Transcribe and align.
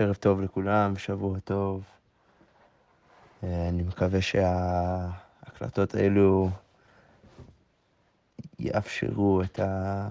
ערב 0.00 0.14
טוב 0.14 0.40
לכולם, 0.40 0.96
שבוע 0.96 1.38
טוב. 1.38 1.84
אה, 3.44 3.68
אני 3.68 3.82
מקווה 3.82 4.20
שההקלטות 4.22 5.94
האלו 5.94 6.50
יאפשרו 8.58 9.42
את, 9.42 9.60
ה... 9.60 10.08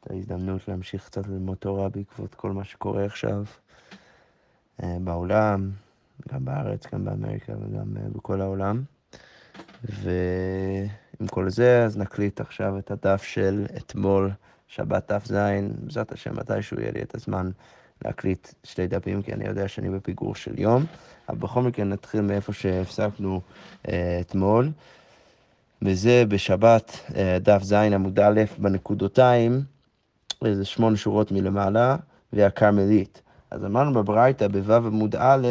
את 0.00 0.10
ההזדמנות 0.10 0.68
להמשיך 0.68 1.06
קצת 1.06 1.26
ללמוד 1.26 1.56
תורה 1.56 1.88
בעקבות 1.88 2.34
כל 2.34 2.52
מה 2.52 2.64
שקורה 2.64 3.04
עכשיו 3.04 3.44
אה, 4.82 4.96
בעולם, 5.04 5.70
גם 6.32 6.44
בארץ, 6.44 6.86
גם 6.92 7.04
באמריקה 7.04 7.52
וגם 7.52 7.96
אה, 7.96 8.08
בכל 8.12 8.40
העולם. 8.40 8.82
ועם 9.84 11.28
כל 11.30 11.50
זה, 11.50 11.84
אז 11.84 11.98
נקליט 11.98 12.40
עכשיו 12.40 12.78
את 12.78 12.90
הדף 12.90 13.22
של 13.22 13.66
אתמול, 13.76 14.30
שבת 14.68 15.12
תז, 15.12 15.34
בעזרת 15.84 16.12
השם, 16.12 16.36
מתישהו 16.36 16.80
יהיה 16.80 16.92
לי 16.92 17.02
את 17.02 17.14
הזמן 17.14 17.50
להקליט 18.04 18.48
שתי 18.64 18.86
דפים, 18.86 19.22
כי 19.22 19.32
אני 19.32 19.46
יודע 19.46 19.68
שאני 19.68 19.90
בפיגור 19.90 20.34
של 20.34 20.60
יום. 20.60 20.84
אבל 21.28 21.38
בכל 21.38 21.62
מקרה 21.62 21.84
נתחיל 21.84 22.20
מאיפה 22.20 22.52
שהפסקנו 22.52 23.40
אה, 23.88 24.18
אתמול, 24.20 24.70
וזה 25.82 26.24
בשבת, 26.28 27.00
אה, 27.16 27.38
דף 27.40 27.62
ז 27.62 27.72
עמוד 27.72 28.20
א', 28.20 28.42
בנקודותיים, 28.58 29.62
איזה 30.44 30.64
שמונה 30.64 30.96
שורות 30.96 31.32
מלמעלה, 31.32 31.96
והכרמלית. 32.32 33.22
אז 33.50 33.64
אמרנו 33.64 33.92
בברייתא, 33.94 34.48
בו' 34.48 34.74
עמוד 34.74 35.16
א', 35.18 35.46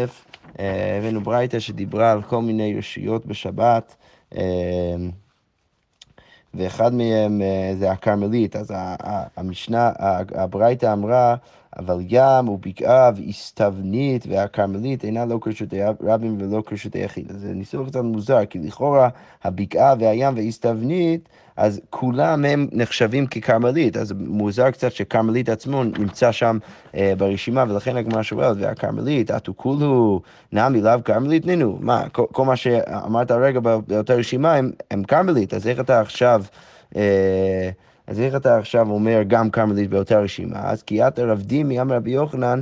אה, 0.59 0.97
הבאנו 0.97 1.21
ברייתא 1.21 1.59
שדיברה 1.59 2.11
על 2.11 2.21
כל 2.21 2.41
מיני 2.41 2.77
רשויות 2.77 3.25
בשבת. 3.25 3.95
אה, 4.35 4.95
ואחד 6.53 6.93
מהם 6.93 7.41
אה, 7.41 7.75
זה 7.79 7.91
הכרמלית, 7.91 8.55
אז 8.55 8.73
המשנה, 9.37 9.91
הברייתא 10.35 10.93
אמרה, 10.93 11.35
אבל 11.79 11.99
ים 12.09 12.49
ובקעה 12.49 13.11
והסתבנית 13.15 14.25
והכרמלית 14.27 15.03
אינה 15.05 15.25
לא 15.25 15.37
כרשותי 15.41 15.79
רבים 16.01 16.37
ולא 16.39 16.63
כרשותי 16.65 16.99
יחיד. 16.99 17.31
אז 17.31 17.41
זה 17.41 17.53
ניסוח 17.53 17.87
קצת 17.87 18.01
מוזר, 18.01 18.45
כי 18.45 18.59
לכאורה 18.59 19.09
הבקעה 19.43 19.95
והים 19.99 20.35
והסתבנית, 20.35 21.29
אז 21.57 21.81
כולם 21.89 22.45
הם 22.45 22.67
נחשבים 22.71 23.27
ככרמלית, 23.27 23.97
אז 23.97 24.13
מוזר 24.17 24.71
קצת 24.71 24.91
שכרמלית 24.91 25.49
עצמו 25.49 25.83
נמצא 25.83 26.31
שם 26.31 26.57
אה, 26.95 27.13
ברשימה, 27.17 27.65
ולכן 27.69 27.97
הגמרא 27.97 28.23
שואלת, 28.23 28.57
והכרמלית, 28.59 29.31
אתו 29.31 29.53
כולו 29.55 30.21
נמי 30.51 30.81
לאו 30.81 31.03
כרמלית? 31.05 31.45
נינו, 31.45 31.77
מה, 31.81 32.09
כל, 32.11 32.25
כל 32.31 32.45
מה 32.45 32.55
שאמרת 32.55 33.31
הרגע 33.31 33.59
באותה 33.59 34.13
רשימה 34.13 34.53
הם, 34.53 34.71
הם 34.91 35.03
כרמלית, 35.03 35.53
אז 35.53 35.67
איך 35.67 35.79
אתה 35.79 35.99
עכשיו... 35.99 36.43
אה, 36.95 37.69
אז 38.07 38.19
איך 38.19 38.35
אתה 38.35 38.57
עכשיו 38.57 38.89
אומר 38.89 39.21
גם 39.27 39.49
כרמלית 39.49 39.89
באותה 39.89 40.19
רשימה? 40.19 40.59
אז 40.63 40.83
כי 40.83 41.07
את 41.07 41.19
רב 41.19 41.41
דימי 41.41 41.81
אמר 41.81 41.95
רבי 41.95 42.11
יוחנן, 42.11 42.61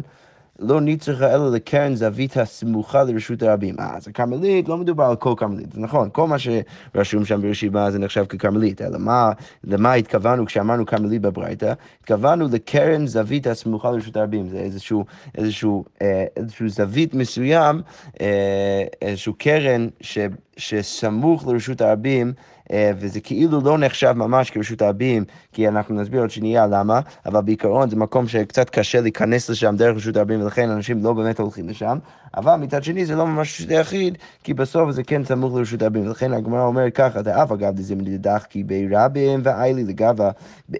לא 0.61 0.81
נצרכה 0.81 1.35
אלא 1.35 1.51
לקרן 1.51 1.95
זווית 1.95 2.37
הסמוכה 2.37 3.03
לרשות 3.03 3.43
הרבים. 3.43 3.75
אה, 3.79 3.97
אז 3.97 4.07
הכרמלית, 4.07 4.69
לא 4.69 4.77
מדובר 4.77 5.03
על 5.03 5.15
כל 5.15 5.33
כרמלית, 5.37 5.73
זה 5.73 5.81
נכון, 5.81 6.09
כל 6.11 6.27
מה 6.27 6.35
שרשום 6.39 7.25
שם 7.25 7.41
ברשימה 7.41 7.91
זה 7.91 7.99
נחשב 7.99 8.25
ככרמלית, 8.25 8.81
אלא 8.81 8.97
מה, 8.99 9.31
למה 9.63 9.93
התכוונו 9.93 10.45
כשאמרנו 10.45 10.85
כרמלית 10.85 11.21
בברייתא? 11.21 11.73
התכוונו 12.01 12.47
לקרן 12.51 13.07
זווית 13.07 13.47
הסמוכה 13.47 13.91
לרשות 13.91 14.17
הרבים, 14.17 14.49
זה 14.49 14.57
איזשהו, 14.57 15.05
איזשהו, 15.37 15.85
אה, 16.01 16.25
איזשהו 16.37 16.69
זווית 16.69 17.13
מסוים, 17.13 17.81
אה, 18.21 18.83
איזשהו 19.01 19.33
קרן 19.37 19.87
ש, 20.01 20.17
שסמוך 20.57 21.47
לרשות 21.47 21.81
הרבים, 21.81 22.27
אה, 22.27 22.60
וזה 22.73 23.19
כאילו 23.19 23.61
לא 23.61 23.77
נחשב 23.77 24.11
ממש 24.11 24.49
כרשות 24.49 24.81
הרבים, 24.81 25.23
כי 25.53 25.67
אנחנו 25.67 25.95
נסביר 25.95 26.21
עוד 26.21 26.29
שנייה 26.29 26.67
למה, 26.67 26.99
אבל 27.25 27.41
בעיקרון 27.41 27.89
זה 27.89 27.95
מקום 27.95 28.27
שקצת 28.27 28.69
קשה 28.69 29.01
להיכנס 29.01 29.49
לשם 29.49 29.75
דרך 29.77 29.95
רשות 29.95 30.17
הרבים, 30.17 30.41
ולכן 30.41 30.69
אנשים 30.69 31.03
לא 31.03 31.13
באמת 31.13 31.39
הולכים 31.39 31.69
לשם, 31.69 31.97
אבל 32.37 32.55
מצד 32.55 32.83
שני 32.83 33.05
זה 33.05 33.15
לא 33.15 33.27
ממש 33.27 33.61
רשות 33.61 33.71
היחיד, 33.71 34.17
כי 34.43 34.53
בסוף 34.53 34.91
זה 34.91 35.03
כן 35.03 35.23
סמוך 35.23 35.55
לרשות 35.55 35.81
הרבים, 35.81 36.07
ולכן 36.07 36.33
הגמרא 36.33 36.65
אומרת 36.65 36.93
ככה, 36.95 37.21
דאף 37.21 37.51
אגב 37.51 37.75
דזימני 37.75 38.17
דחקי 38.17 38.63
ברבים 38.63 39.41
ואיילי 39.43 39.83
לגבה, 39.83 40.31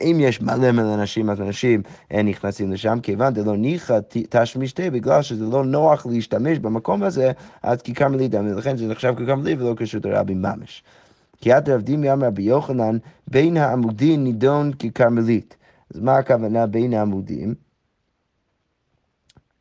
אם 0.01 0.17
יש 0.19 0.41
מלא 0.41 0.71
מלא 0.71 0.93
אנשים, 0.93 1.29
אז 1.29 1.41
אנשים 1.41 1.81
אה, 2.13 2.21
נכנסים 2.21 2.71
לשם, 2.71 2.99
כיוון 3.03 3.33
דלא 3.33 3.57
ניחא 3.57 3.99
תשמישתי, 4.29 4.89
בגלל 4.89 5.21
שזה 5.21 5.45
לא 5.45 5.66
נוח 5.66 6.05
להשתמש 6.05 6.59
במקום 6.59 7.03
הזה, 7.03 7.31
אז 7.63 7.81
ככרמלית, 7.81 8.33
ולכן 8.33 8.77
זה 8.77 8.87
נחשב 8.87 9.13
ככרמלית 9.16 9.59
ולא 9.59 9.73
כשרות 9.77 10.05
הרבים 10.05 10.41
ממש. 10.41 10.83
כי 11.41 11.52
עד 11.52 11.69
רב 11.69 11.81
דימי 11.81 12.13
אמר 12.13 12.28
רבי 12.28 12.44
יוחנן, 12.44 12.97
בין 13.28 13.57
העמודים 13.57 14.24
נידון 14.24 14.72
ככרמלית. 14.74 15.56
אז 15.94 16.00
מה 16.00 16.18
הכוונה 16.18 16.68
בין 16.68 16.94
העמודים? 16.94 17.56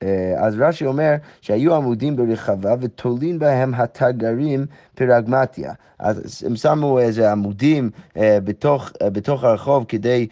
אה, 0.03 0.35
אז 0.39 0.55
רש"י 0.59 0.87
אומר 0.87 1.15
שהיו 1.41 1.75
עמודים 1.75 2.17
ברחבה 2.17 2.75
ותולים 2.81 3.39
בהם 3.39 3.75
התגרים 3.75 4.67
פרגמטיה. 4.95 5.73
אז 5.99 6.45
הם 6.47 6.57
שמו 6.57 6.99
איזה 6.99 7.33
עמודים 7.33 7.91
אה, 8.17 8.39
בתוך, 8.45 8.91
אה, 9.03 9.11
בתוך 9.11 9.45
הרחוב 9.45 9.85
כדי 9.89 10.27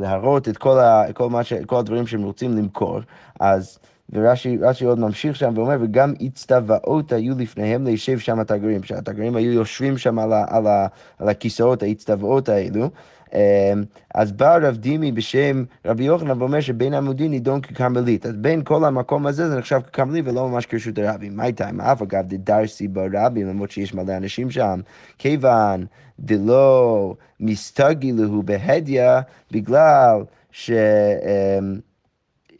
להראות 0.00 0.48
את 0.48 0.56
כל, 0.56 0.78
ה, 0.78 1.12
כל, 1.12 1.42
ש, 1.42 1.52
כל 1.52 1.76
הדברים 1.76 2.06
שהם 2.06 2.22
רוצים 2.22 2.56
למכור. 2.56 3.00
אז 3.40 3.78
ורש"י 4.12 4.84
עוד 4.84 4.98
ממשיך 4.98 5.36
שם 5.36 5.52
ואומר, 5.56 5.76
וגם 5.80 6.12
הצטוואות 6.20 7.12
היו 7.12 7.38
לפניהם 7.38 7.84
לישב 7.84 8.18
שם 8.18 8.40
התגרים, 8.40 8.82
שהתגרים 8.82 9.36
היו 9.36 9.52
יושבים 9.52 9.98
שם 9.98 10.18
על, 10.18 10.32
ה, 10.32 10.44
על, 10.48 10.66
ה, 10.66 10.86
על 11.18 11.28
הכיסאות, 11.28 11.82
ההצטוואות 11.82 12.48
האלו. 12.48 12.90
אמ, 13.34 13.84
אז 14.14 14.32
בא 14.32 14.56
רב 14.56 14.76
דימי 14.76 15.12
בשם 15.12 15.64
רבי 15.84 16.04
יוחנן 16.04 16.42
ואומר 16.42 16.60
שבין 16.60 16.94
עמודי 16.94 17.28
נידון 17.28 17.60
ככרמלית. 17.60 18.26
אז 18.26 18.36
בין 18.36 18.64
כל 18.64 18.84
המקום 18.84 19.26
הזה 19.26 19.48
זה 19.48 19.58
נחשב 19.58 19.80
ככרמלית 19.92 20.24
ולא 20.28 20.48
ממש 20.48 20.66
כרשות 20.66 20.98
הרבים. 20.98 21.36
מה 21.36 21.44
איתה? 21.44 21.72
מה 21.72 21.92
אף 21.92 22.02
אגב 22.02 22.24
דדרסי 22.28 22.88
ברבים, 22.88 23.48
למרות 23.48 23.70
שיש 23.70 23.94
מלא 23.94 24.16
אנשים 24.16 24.50
שם, 24.50 24.80
כיוון 25.18 25.86
דלא 26.20 27.14
מסתגילו 27.40 28.42
בהדיא, 28.42 29.02
בגלל 29.50 30.22
ש... 30.50 30.70
אמ, 30.70 31.87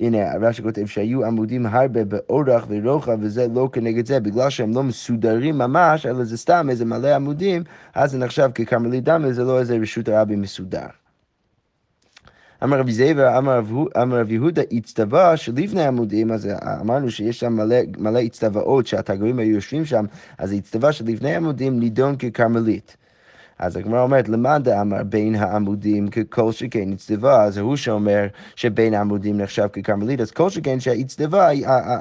הנה, 0.00 0.36
רש"י 0.40 0.62
כותב 0.62 0.86
שהיו 0.86 1.24
עמודים 1.24 1.66
הרבה 1.66 2.04
באורך 2.04 2.66
ורוחב, 2.68 3.18
וזה 3.20 3.46
לא 3.54 3.68
כנגד 3.72 4.06
זה, 4.06 4.20
בגלל 4.20 4.50
שהם 4.50 4.74
לא 4.74 4.82
מסודרים 4.82 5.58
ממש, 5.58 6.06
אלא 6.06 6.24
זה 6.24 6.36
סתם 6.36 6.66
איזה 6.70 6.84
מלא 6.84 7.14
עמודים, 7.14 7.62
אז 7.94 8.10
זה 8.10 8.18
נחשב 8.18 8.50
ככרמלית 8.54 9.04
דמי, 9.04 9.32
זה 9.32 9.44
לא 9.44 9.58
איזה 9.58 9.76
רשות 9.76 10.08
הרבי 10.08 10.36
מסודר. 10.36 10.86
אמר 12.64 12.78
רבי 12.78 12.92
זייבר, 12.92 13.38
אמר 13.38 14.20
רבי 14.20 14.34
יהודה, 14.34 14.62
הצטווה 14.72 15.36
שלפני 15.36 15.86
עמודים, 15.86 16.32
אז 16.32 16.48
אמרנו 16.80 17.10
שיש 17.10 17.40
שם 17.40 17.58
מלא 17.98 18.18
הצטוואות 18.18 18.86
שהתגרים 18.86 19.38
היו 19.38 19.54
יושבים 19.54 19.84
שם, 19.84 20.04
אז 20.38 20.52
הצטווה 20.52 20.92
שלפני 20.92 21.36
עמודים 21.36 21.80
נידון 21.80 22.16
ככרמלית. 22.16 22.96
אז 23.58 23.76
הגמרא 23.76 24.02
אומרת, 24.02 24.28
למאן 24.28 24.62
דאמר 24.62 25.02
בין 25.02 25.34
העמודים 25.34 26.08
ככל 26.08 26.52
שכן 26.52 26.92
הצטווה, 26.92 27.44
אז 27.44 27.58
הוא 27.58 27.76
שאומר 27.76 28.26
שבין 28.56 28.94
העמודים 28.94 29.38
נחשב 29.38 29.66
ככרמלית, 29.72 30.20
אז 30.20 30.30
כל 30.30 30.50
שכן 30.50 30.80
שהצטווה, 30.80 31.48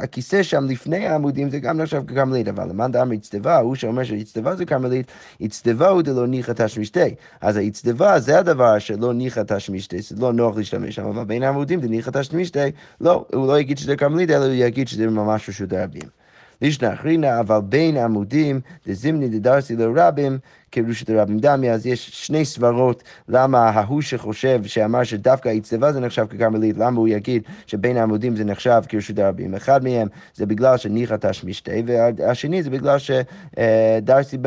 הכיסא 0.04 0.44
שם 0.44 0.66
לפני 0.66 1.08
העמודים 1.08 1.50
זה 1.50 1.60
גם 1.60 1.78
נחשב 1.78 2.04
ככרמלית, 2.08 2.48
אבל 2.48 2.70
למאן 2.70 2.92
דאמר 2.92 3.14
הצטווה, 3.14 3.58
הוא 3.58 3.76
שאומר 3.76 4.04
שהצטווה 4.04 4.56
זה 4.56 4.66
כרמלית, 4.66 5.12
הצטווה 5.42 5.90
הוא 5.90 6.02
דלא 6.02 6.28
ניחא 6.28 6.52
תשמישתי. 6.56 7.16
אז 7.42 7.58
הצטווה 7.58 8.20
זה 8.20 8.40
הדבר 8.40 8.80
שלא 8.80 9.14
ניחא 9.14 9.42
תשמישתי, 9.48 10.02
זה 10.02 10.16
לא 10.20 10.34
נוח 10.34 10.58
להשתמש 10.58 10.96
שם, 10.96 11.06
אבל 11.06 11.24
בין 11.24 11.44
העמודים 11.44 11.82
זה 11.82 11.88
ניחא 11.90 12.12
תשמישתי, 12.12 12.60
לא, 13.02 13.26
הוא 13.34 13.48
לא 13.48 13.60
יגיד 13.60 13.78
שזה 13.78 13.96
כרמלית, 13.96 14.30
אלא 14.30 14.46
הוא 14.46 14.54
יגיד 14.54 14.88
שזה 14.88 15.08
ממש 15.08 15.50
רשות 15.50 15.74
הרבים. 15.74 16.27
לישנא 16.62 16.94
אחרינא, 16.94 17.40
אבל 17.40 17.60
בין 17.64 17.98
עמודים 17.98 18.60
דזימני 18.88 19.28
דדרסי 19.30 19.76
לרבים, 19.76 20.38
כרושת 20.72 21.10
הרבים 21.10 21.40
דמי, 21.40 21.72
אז 21.72 21.88
יש 21.88 22.10
שני 22.26 22.46
סברות 22.46 23.04
למה 23.28 23.70
ההוא 23.70 24.02
שחושב, 24.02 24.62
שאמר 24.66 25.04
שדווקא 25.04 25.50
האצטבה 25.50 25.92
זה 25.92 26.00
נחשב 26.00 26.26
ככרמלית, 26.26 26.78
למה 26.78 27.00
הוא 27.00 27.08
יגיד 27.08 27.44
שבין 27.68 27.98
העמודים 27.98 28.36
זה 28.36 28.44
נחשב 28.46 28.82
כרשות 28.90 29.20
הרבים. 29.20 29.56
אחד 29.56 29.84
מהם 29.84 30.08
זה 30.34 30.46
בגלל 30.46 30.78
שניחא 30.78 31.16
תשמישתי, 31.22 31.84
והשני 31.86 32.64
זה 32.64 32.70
בגלל 32.70 32.98
שדרסי 33.00 34.38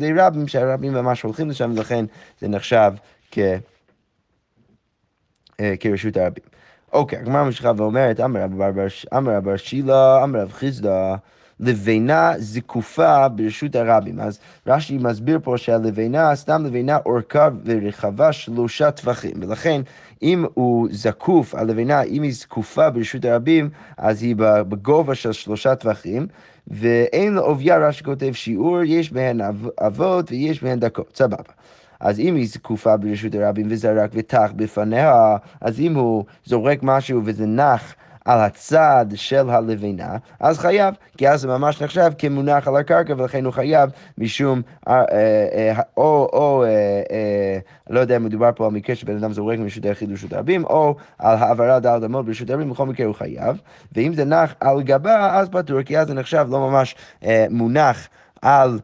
לרבים, 0.00 0.48
שהרבים 0.48 0.92
ממש 0.92 1.22
הולכים 1.22 1.50
לשם, 1.50 1.72
ולכן 1.76 2.04
זה 2.40 2.48
נחשב 2.48 2.92
כ... 3.30 3.38
אה, 5.60 5.74
כרשות 5.80 6.16
הרבים. 6.16 6.44
אוקיי, 6.92 7.18
הגמרא 7.18 7.44
ממשיכה 7.44 7.72
ואומרת, 7.76 8.20
אמר 8.20 9.36
רב 9.36 9.56
שילה, 9.56 10.24
אמר 10.24 10.40
רב 10.40 10.52
חיסדא, 10.52 11.14
לבנה 11.60 12.32
זקופה 12.38 13.28
ברשות 13.28 13.76
הרבים. 13.76 14.20
אז 14.20 14.38
רש"י 14.66 14.98
מסביר 14.98 15.38
פה 15.42 15.58
שהלבנה, 15.58 16.36
סתם 16.36 16.66
לבנה 16.66 16.98
אורכה 17.06 17.48
ורחבה 17.64 18.32
שלושה 18.32 18.90
טווחים, 18.90 19.32
ולכן 19.40 19.80
אם 20.22 20.44
הוא 20.54 20.88
זקוף, 20.90 21.54
הלבנה, 21.54 22.02
אם 22.02 22.22
היא 22.22 22.32
זקופה 22.32 22.90
ברשות 22.90 23.24
הרבים, 23.24 23.70
אז 23.96 24.22
היא 24.22 24.36
בגובה 24.38 25.14
של 25.14 25.32
שלושה 25.32 25.74
טווחים, 25.74 26.26
ואין 26.66 27.34
לעובייה, 27.34 27.78
רש"י 27.78 28.04
כותב 28.04 28.32
שיעור, 28.32 28.82
יש 28.82 29.12
בהן 29.12 29.40
אבות 29.86 30.30
ויש 30.30 30.62
בהן 30.62 30.80
דקות, 30.80 31.16
סבבה. 31.16 31.52
אז 32.02 32.20
אם 32.20 32.34
היא 32.34 32.48
זקופה 32.48 32.96
ברשות 32.96 33.34
הרבים 33.34 33.66
וזרק 33.70 34.10
וטח 34.14 34.50
בפניה, 34.56 35.36
אז 35.60 35.80
אם 35.80 35.94
הוא 35.94 36.24
זורק 36.44 36.78
משהו 36.82 37.20
וזה 37.24 37.46
נח 37.46 37.94
על 38.24 38.40
הצד 38.40 39.06
של 39.14 39.50
הלבנה, 39.50 40.16
אז 40.40 40.58
חייב, 40.58 40.94
כי 41.16 41.28
אז 41.28 41.40
זה 41.40 41.48
ממש 41.48 41.82
נחשב 41.82 42.12
כמונח 42.18 42.68
על 42.68 42.76
הקרקע, 42.76 43.14
ולכן 43.16 43.44
הוא 43.44 43.52
חייב 43.52 43.90
משום, 44.18 44.62
אה, 44.88 45.04
אה, 45.12 45.80
או, 45.96 46.28
או, 46.32 46.64
לא 47.90 48.00
יודע 48.00 48.16
אם 48.16 48.24
מדובר 48.24 48.50
פה 48.56 48.66
על 48.66 48.72
מקרה 48.72 48.96
שבן 48.96 49.16
אדם 49.16 49.32
זורק 49.32 49.58
מרשות 49.58 49.84
היחיד 49.84 50.10
לרשות 50.10 50.32
הרבים, 50.32 50.64
או 50.64 50.96
על 51.18 51.36
העברה 51.38 51.80
דל 51.80 51.88
אדמות 51.88 52.26
ברשות 52.26 52.50
הרבים, 52.50 52.70
בכל 52.70 52.86
מקרה 52.86 53.06
הוא 53.06 53.14
חייב, 53.14 53.60
ואם 53.92 54.14
זה 54.14 54.24
נח 54.24 54.54
על 54.60 54.82
גבה, 54.82 55.38
אז 55.38 55.48
פטור, 55.48 55.82
כי 55.82 55.98
אז 55.98 56.06
זה 56.06 56.14
נחשב 56.14 56.46
לא 56.50 56.70
ממש 56.70 56.94
מונח 57.50 58.08
על... 58.42 58.78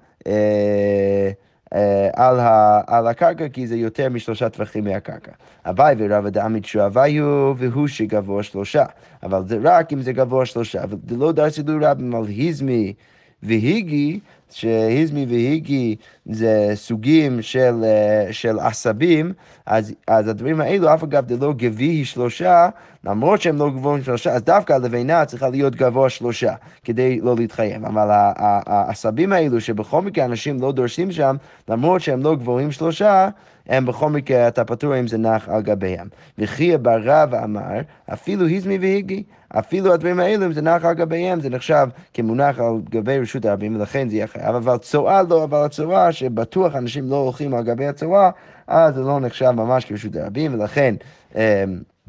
אה, 1.75 2.09
על, 2.15 2.41
ה, 2.41 2.81
על 2.87 3.07
הקרקע, 3.07 3.49
כי 3.49 3.67
זה 3.67 3.77
יותר 3.77 4.09
משלושה 4.09 4.49
טווחים 4.49 4.85
מהקרקע. 4.85 5.33
אביי 5.65 5.95
ורבא 5.99 6.29
דעמית 6.29 6.65
שואביו, 6.65 7.55
והוא 7.57 7.89
שגבוה 7.89 8.43
שלושה. 8.43 8.85
אבל 9.23 9.43
זה 9.47 9.59
רק 9.63 9.93
אם 9.93 10.03
זה 10.03 10.13
גבוה 10.13 10.47
שלושה, 10.47 10.83
ולא 11.09 11.33
דרסי 11.33 11.63
לו 11.67 11.79
רבים 11.83 12.15
על 12.15 12.25
היזמי 12.25 12.95
והיגי, 13.43 14.21
שהיזמי 14.51 15.27
והיגי 15.29 15.97
זה 16.29 16.71
סוגים 16.75 17.43
של, 17.43 17.85
אה, 17.85 18.33
של 18.33 18.59
עשבים, 18.59 19.33
אז, 19.67 19.95
אז 20.07 20.29
הדברים 20.29 20.61
האלו, 20.61 20.95
אף 20.95 21.03
אגב 21.03 21.27
דלא 21.27 21.53
גביהי 21.57 22.05
שלושה, 22.05 22.69
למרות 23.05 23.41
שהם 23.41 23.57
לא 23.57 23.71
גבוהים 23.71 24.05
שלושה, 24.05 24.33
אז 24.33 24.43
דווקא 24.43 24.73
הלבנה 24.73 25.25
צריכה 25.25 25.49
להיות 25.49 25.77
גבוה 25.77 26.11
שלושה, 26.11 26.55
כדי 26.85 27.21
לא 27.21 27.37
להתחייב. 27.37 27.85
אבל 27.85 28.09
העשבים 28.11 29.33
האלו, 29.33 29.61
שבכל 29.61 30.03
מקרה 30.03 30.25
אנשים 30.25 30.61
לא 30.61 30.73
דורשים 30.73 31.13
שם, 31.13 31.37
למרות 31.69 32.01
שהם 32.01 32.23
לא 32.23 32.37
גבוהים 32.37 32.73
שלושה, 32.73 33.29
הם 33.69 33.87
בכל 33.87 34.11
מקרה, 34.11 34.49
אתה 34.49 34.65
פטור 34.65 34.99
אם 34.99 35.07
זה 35.07 35.19
נח 35.19 35.49
על 35.49 35.63
גביהם. 35.63 36.09
וכי 36.39 36.77
ברב 36.77 37.35
אמר, 37.35 37.81
אפילו 38.13 38.47
היזמי 38.47 38.79
והיגי, 38.79 39.23
אפילו 39.49 39.93
הדברים 39.93 40.21
האלו, 40.21 40.47
אם 40.47 40.53
זה 40.53 40.63
נח 40.63 40.85
על 40.85 40.95
גביהם, 40.95 41.41
זה 41.41 41.51
נחשב 41.51 41.89
כמונח 42.15 42.59
על 42.59 42.75
גבי 42.91 43.19
רשות 43.19 43.45
הרבים, 43.45 43.77
ולכן 43.77 44.09
זה 44.09 44.17
יהיה 44.17 44.27
חייב. 44.27 44.55
אבל 44.55 44.77
צואה 44.77 45.23
לא, 45.23 45.45
אבל 45.45 45.65
הצואה, 45.65 46.13
שבטוח 46.19 46.75
אנשים 46.77 47.11
לא 47.11 47.17
הולכים 47.17 47.55
על 47.55 47.65
גבי 47.65 47.87
הצואה, 47.87 48.31
אז 48.67 48.95
זה 48.95 49.01
לא 49.01 49.21
נחשב 49.21 49.51
ממש 49.51 49.85
כרשות 49.85 50.17
הרבים, 50.17 50.55
ולכן... 50.55 50.95
אמ, 51.35 51.41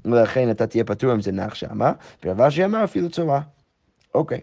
ולכן 0.06 0.52
אתה 0.52 0.68
תהיה 0.68 0.84
פטור 0.84 1.14
אם 1.14 1.22
זה 1.22 1.32
נח 1.32 1.56
שמה, 1.56 1.92
ורב 2.24 2.42
אשי 2.42 2.66
אמר 2.66 2.84
אפילו 2.84 3.10
צורה. 3.10 3.42
אוקיי. 4.16 4.40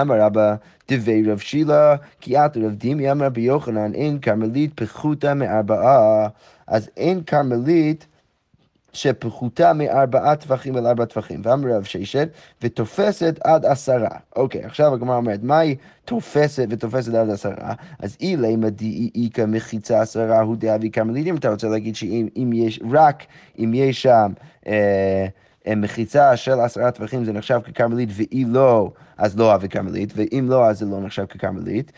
אמר 0.00 0.20
רבא 0.20 0.54
דבי 0.90 1.30
רב 1.30 1.38
שילה, 1.38 1.96
כי 2.20 2.38
את 2.38 2.56
רב 2.56 2.74
דימי 2.74 3.10
אמר 3.10 3.28
ביוחנן, 3.28 3.94
אין 3.94 4.18
כרמלית 4.18 4.72
פחותה 4.74 5.34
מארבעה, 5.34 6.28
אז 6.66 6.90
אין 6.96 7.22
כרמלית 7.22 8.06
שפחותה 8.92 9.72
מארבעה 9.72 10.36
טווחים 10.36 10.76
אל 10.76 10.86
ארבעה 10.86 11.06
טווחים. 11.06 11.40
ואמר 11.44 11.76
רב 11.76 11.84
ששת, 11.84 12.28
ותופסת 12.62 13.38
עד 13.44 13.64
עשרה. 13.64 14.08
אוקיי, 14.36 14.64
עכשיו 14.64 14.94
הגמרא 14.94 15.16
אומרת, 15.16 15.42
מהי 15.42 15.76
תופסת 16.04 16.66
ותופסת 16.70 17.14
עד 17.14 17.30
עשרה? 17.30 17.74
אז 17.98 18.16
אילי 18.20 18.56
מדי 18.56 19.10
איכא 19.14 19.44
מחיצה 19.48 20.00
עשרה 20.00 20.40
הוא 20.40 20.56
דאבי 20.56 20.90
כרמלית, 20.90 21.26
אם 21.26 21.36
אתה 21.36 21.50
רוצה 21.50 21.68
להגיד 21.68 21.96
שאם 21.96 22.50
יש, 22.54 22.80
רק 22.90 23.24
אם 23.58 23.72
יש 23.74 24.02
שם... 24.02 24.32
אה, 24.66 25.26
אה, 25.68 25.74
מחיצה 25.74 26.36
של 26.36 26.60
עשרה 26.60 26.90
טווחים 26.90 27.24
זה 27.24 27.32
נחשב 27.32 27.60
ככרמלית, 27.64 28.08
ואי 28.12 28.44
לא, 28.44 28.90
אז 29.16 29.38
לא 29.38 29.54
אבי 29.54 29.68
כרמלית, 29.68 30.12
ואם 30.16 30.46
לא, 30.48 30.66
אז 30.66 30.78
זה 30.78 30.86
לא 30.86 31.00
נחשב 31.00 31.26
ככרמלית, 31.26 31.92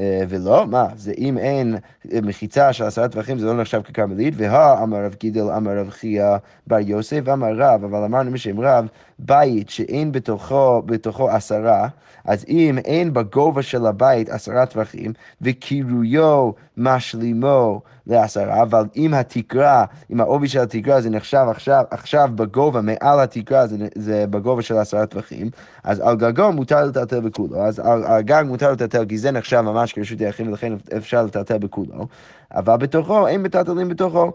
ולא, 0.00 0.66
מה, 0.66 0.86
זה 0.96 1.12
אם 1.18 1.38
אין 1.38 1.76
מחיצה 2.22 2.72
של 2.72 2.84
עשרה 2.84 3.08
טווחים 3.08 3.38
זה 3.38 3.46
לא 3.46 3.54
נחשב 3.54 3.82
ככרמלית, 3.82 4.34
והא 4.36 4.82
אמר 4.82 5.04
רב 5.04 5.14
גידל 5.20 5.50
אמר 5.50 5.78
רב 5.78 5.90
חייא 5.90 6.36
בר 6.66 6.78
יוסף 6.78 7.28
אמר 7.32 7.52
רב, 7.56 7.84
אבל 7.84 8.04
אמרנו 8.04 8.30
משם 8.30 8.60
רב, 8.60 8.86
בית 9.18 9.70
שאין 9.70 10.12
בתוכו, 10.12 10.82
בתוכו 10.86 11.30
עשרה, 11.30 11.88
אז 12.24 12.44
אם 12.48 12.78
אין 12.84 13.12
בגובה 13.12 13.62
של 13.62 13.86
הבית 13.86 14.28
עשרה 14.28 14.66
טווחים, 14.66 15.12
וקירויו 15.42 16.50
משלימו 16.76 17.80
לעשרה, 18.06 18.62
אבל 18.62 18.84
אם 18.96 19.14
התקרה, 19.14 19.84
אם 20.12 20.20
העובי 20.20 20.48
של 20.48 20.60
התקרה 20.60 21.00
זה 21.00 21.10
נחשב 21.10 21.46
עכשיו, 21.50 21.84
עכשיו 21.90 22.30
בגובה, 22.34 22.80
מעל 22.80 23.20
התקרה 23.20 23.66
זה, 23.66 23.76
זה 23.94 24.24
בגובה 24.30 24.62
של 24.62 24.76
עשרה 24.76 25.06
טווחים, 25.06 25.50
אז 25.84 26.00
על 26.00 26.16
גגו 26.16 26.52
מותר 26.52 26.84
לטלטל 26.84 27.20
בכולו, 27.20 27.62
אז 27.62 27.78
על, 27.78 28.04
על 28.04 28.22
גג 28.22 28.44
מותר 28.46 28.72
לטלטל 28.72 29.04
כי 29.08 29.18
זה 29.18 29.30
נחשב 29.30 29.49
ממש 29.52 29.92
כרשות 29.92 30.20
היחיד 30.20 30.48
ולכן 30.48 30.72
אפשר 30.96 31.22
לטלטל 31.22 31.58
בכולו, 31.58 32.06
אבל 32.54 32.76
בתוכו 32.76 33.26
אין 33.26 33.42
מטלטלים 33.42 33.88
בתוכו. 33.88 34.32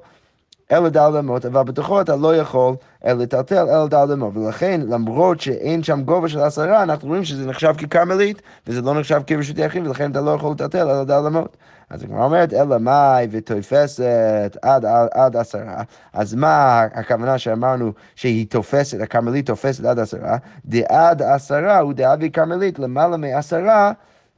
אלא 0.72 0.90
דל 0.90 1.18
אמות, 1.20 1.46
אבל 1.46 1.64
בתוכו 1.64 2.02
אתה 2.02 2.16
לא 2.16 2.36
יכול 2.36 2.76
לטלטל 3.06 3.70
אלא 3.70 3.88
דל 3.88 4.12
אמות, 4.14 4.38
ולכן 4.38 4.82
למרות 4.90 5.42
שאין 5.42 5.84
שם 5.84 6.04
גובה 6.04 6.30
של 6.30 6.40
עשרה, 6.40 6.84
אנחנו 6.84 7.08
רואים 7.08 7.24
שזה 7.24 7.46
נחשב 7.46 7.74
ככרמלית, 7.78 8.42
וזה 8.68 8.82
לא 8.82 9.00
נחשב 9.00 9.22
כרשות 9.28 9.58
יחיד, 9.58 9.88
ולכן 9.88 10.12
אתה 10.12 10.22
לא 10.22 10.32
יכול 10.32 10.52
לטלטל 10.52 10.90
אלא 10.90 11.04
דל 11.04 11.26
אמות. 11.28 11.58
אז 11.90 12.04
הגמרא 12.04 12.26
אומרת, 12.26 12.54
אלא 12.54 12.78
מאי 12.78 13.28
ותופסת 13.32 14.58
עד, 14.62 14.86
עד, 14.86 15.08
עד 15.14 15.36
עשרה, 15.36 15.84
אז 16.14 16.34
מה 16.34 16.82
הכוונה 16.94 17.38
שאמרנו 17.38 17.92
שהיא 18.16 18.48
תופסת, 18.50 19.02
הכרמלית 19.02 19.46
תופסת 19.46 19.86
עד 19.86 20.00
עשרה? 20.00 20.38
דעד 20.66 21.22
עשרה 21.22 21.80
הוא 21.80 21.94
דאבי 21.94 22.32
כרמלית 22.32 22.80
למעלה 22.80 23.18
מעשרה 23.18 23.92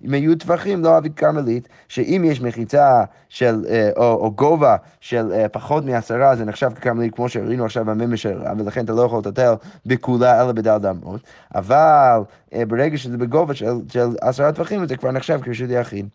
אם 0.05 0.13
היו 0.13 0.37
טווחים 0.37 0.83
לא 0.83 0.97
אבית 0.97 1.15
כרמלית, 1.15 1.67
שאם 1.87 2.23
יש 2.25 2.41
מחיצה 2.41 3.03
של, 3.29 3.65
אה, 3.69 3.89
או, 3.97 4.03
או 4.03 4.31
גובה 4.31 4.75
של 4.99 5.31
אה, 5.31 5.49
פחות 5.49 5.85
מעשרה, 5.85 6.35
זה 6.35 6.45
נחשב 6.45 6.71
ככרמלית, 6.75 7.15
כמו 7.15 7.29
שראינו 7.29 7.65
עכשיו 7.65 7.85
בממה 7.85 8.17
של 8.17 8.37
רב, 8.41 8.59
ולכן 8.59 8.85
אתה 8.85 8.93
לא 8.93 9.01
יכול 9.01 9.19
לטטל 9.19 9.53
בכולה 9.85 10.41
אלא 10.41 10.51
בדל 10.51 10.77
דמות, 10.77 11.21
אבל 11.55 12.19
אה, 12.53 12.65
ברגע 12.65 12.97
שזה 12.97 13.17
בגובה 13.17 13.55
של, 13.55 13.65
של 13.89 14.07
עשרה 14.21 14.51
טווחים, 14.51 14.87
זה 14.87 14.97
כבר 14.97 15.11
נחשב 15.11 15.39
כרשות 15.41 15.69
יחיד. 15.69 16.07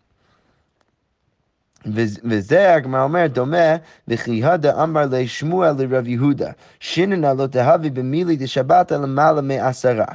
וזה 2.25 2.75
הגמרא 2.75 3.03
אומרת, 3.03 3.33
דומה, 3.33 3.77
וכי 4.09 4.45
הדה 4.45 4.83
אמר 4.83 5.07
לשמואל 5.11 5.73
לרב 5.79 6.09
יהודה, 6.09 6.51
שיננה 6.81 7.35
לא 7.35 7.47
תהבי 7.47 7.91
במילי 7.91 8.37
דשבתא 8.37 8.95
למעלה 8.95 9.41
מעשרה. 9.41 10.07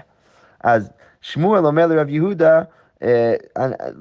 אז 0.64 0.90
שמואל 1.22 1.66
אומר 1.66 1.88
לרב 1.88 2.10
יהודה, 2.10 2.62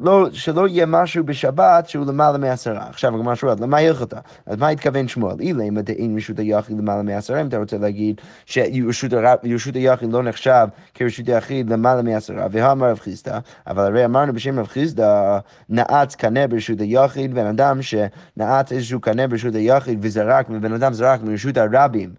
לא, 0.01 0.29
שלא 0.33 0.69
יהיה 0.69 0.87
משהו 0.87 1.25
בשבת 1.25 1.89
שהוא 1.89 2.07
למעלה 2.07 2.39
מעשרה. 2.39 2.89
עכשיו 2.89 3.15
הגמרא 3.15 3.35
שואלת, 3.35 3.61
למה 3.61 3.79
הלכתה? 3.79 4.19
אז 4.47 4.59
מה 4.59 4.69
התכוון 4.69 5.09
שמואל? 5.09 5.41
אילא 5.41 5.65
אם 5.65 5.81
דאין 5.81 6.17
רשות 6.17 6.39
היחיד 6.39 6.79
למעלה 6.79 7.03
מעשרה, 7.03 7.41
אם 7.41 7.49
אתה 7.49 7.59
רוצה 7.59 7.79
להגיד 7.79 8.21
שרשות 8.47 9.75
היחיד 9.75 10.13
לא 10.13 10.23
נחשב 10.23 10.67
כרשות 10.95 11.29
היחיד 11.29 11.71
למעלה 11.71 12.03
מעשרה, 12.03 12.47
והאמר 12.51 12.91
רב 12.91 12.99
חיסדא, 12.99 13.39
אבל 13.67 13.85
הרי 13.85 14.05
אמרנו 14.05 14.33
בשם 14.33 14.59
רב 14.59 14.67
חיסדא, 14.67 15.39
נעץ 15.69 16.15
קנה 16.15 16.47
ברשות 16.47 16.81
היחיד, 16.81 17.35
בן 17.35 17.47
אדם 17.47 17.79
שנעץ 17.83 18.73
איזשהו 18.73 19.01
קנה 19.01 19.29
ברשות 19.29 19.55
היחיד 19.55 19.99
וזרק, 20.03 20.47
ובן 20.51 20.73
אדם 20.73 20.93
זרק 20.93 21.23
מרשות 21.23 21.57
הרבים 21.57 22.11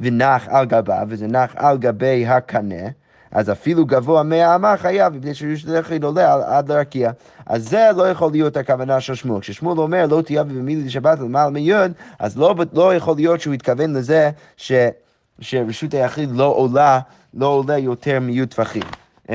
ונח 0.00 0.48
על 0.48 0.66
גביו, 0.66 1.06
וזה 1.08 1.26
נח 1.26 1.54
על 1.56 1.78
גבי 1.78 2.26
הקנה. 2.26 2.88
אז 3.32 3.50
אפילו 3.50 3.86
גבוה 3.86 4.22
מהאמה 4.22 4.76
חייב, 4.76 5.14
מפני 5.14 5.34
שרשות 5.34 5.70
היחיד 5.70 6.04
עולה 6.04 6.56
עד 6.58 6.72
לרקיע. 6.72 7.10
אז 7.46 7.68
זה 7.68 7.88
לא 7.96 8.08
יכול 8.08 8.32
להיות 8.32 8.56
הכוונה 8.56 9.00
של 9.00 9.14
שמואל. 9.14 9.40
כששמואל 9.40 9.78
אומר 9.78 10.06
לא 10.06 10.22
תהיה 10.22 10.44
במילי 10.44 10.84
לשבת 10.84 11.18
למעלה 11.18 11.50
מיוד, 11.50 11.92
אז 12.18 12.38
לא, 12.38 12.54
לא 12.72 12.94
יכול 12.94 13.16
להיות 13.16 13.40
שהוא 13.40 13.54
התכוון 13.54 13.96
לזה 13.96 14.30
ש, 14.56 14.72
שרשות 15.40 15.94
היחיד 15.94 16.30
לא 16.32 16.46
עולה, 16.46 17.00
לא 17.34 17.46
עולה 17.46 17.78
יותר 17.78 18.20
מיוד 18.20 18.48
טפחים. 18.48 18.82
Uh, 19.26 19.28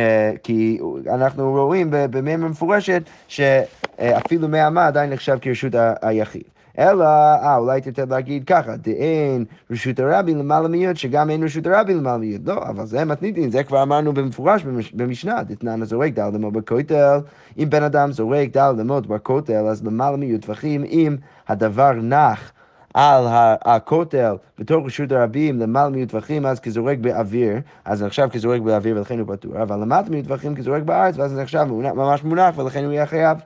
כי 0.43 0.79
אנחנו 1.13 1.51
רואים 1.51 1.87
במימר 1.91 2.47
מפורשת 2.47 3.01
שאפילו 3.27 4.47
מהאמה 4.47 4.87
עדיין 4.87 5.09
נחשב 5.09 5.37
כרשות 5.41 5.73
היחיד. 6.01 6.43
אלא, 6.81 7.03
אה, 7.03 7.55
אולי 7.55 7.81
תרצה 7.81 8.03
להגיד 8.09 8.43
ככה, 8.45 8.75
דאין 8.75 9.45
רשות 9.71 9.99
הרבי 9.99 10.33
למעלה 10.33 10.67
מיוד, 10.67 10.97
שגם 10.97 11.29
אין 11.29 11.43
רשות 11.43 11.67
הרבי 11.67 11.93
למעלה 11.93 12.17
מיוד. 12.17 12.49
לא, 12.49 12.63
אבל 12.69 12.85
זה 12.85 13.05
מתניתין, 13.05 13.51
זה 13.51 13.63
כבר 13.63 13.83
אמרנו 13.83 14.13
במפורש 14.13 14.63
במשנה, 14.93 15.43
דתנן 15.43 15.81
הזורק 15.81 16.13
דל 16.13 16.29
דמות 16.29 16.53
בכותל, 16.53 17.19
אם 17.57 17.69
בן 17.69 17.83
אדם 17.83 18.11
זורק 18.11 18.49
דל 18.53 18.73
דמות 18.77 19.07
בכותל, 19.07 19.65
אז 19.67 19.85
למעלה 19.85 20.17
מיוד 20.17 20.41
טווחים, 20.41 20.83
אם 20.83 21.15
הדבר 21.47 21.91
נח. 21.91 22.51
על 22.93 23.25
הכותל 23.65 24.35
בתור 24.59 24.85
רשות 24.85 25.11
הרבים 25.11 25.59
למעלה 25.59 25.89
מטווחים, 25.89 26.45
אז 26.45 26.59
כזורק 26.59 26.97
באוויר, 26.97 27.57
אז 27.85 28.03
נחשב 28.03 28.27
כזורק 28.31 28.61
באוויר 28.61 28.97
ולכן 28.97 29.19
הוא 29.19 29.35
פטור, 29.35 29.61
אבל 29.61 29.79
למטה 29.79 30.11
מטווחים 30.11 30.55
כזורק 30.55 30.83
בארץ, 30.83 31.17
ואז 31.17 31.31
זה 31.31 31.41
נחשב 31.41 31.63
ממש 31.95 32.23
מונח 32.23 32.57
ולכן 32.57 32.83
הוא 32.83 32.91
יהיה 32.91 33.05
חייב. 33.05 33.37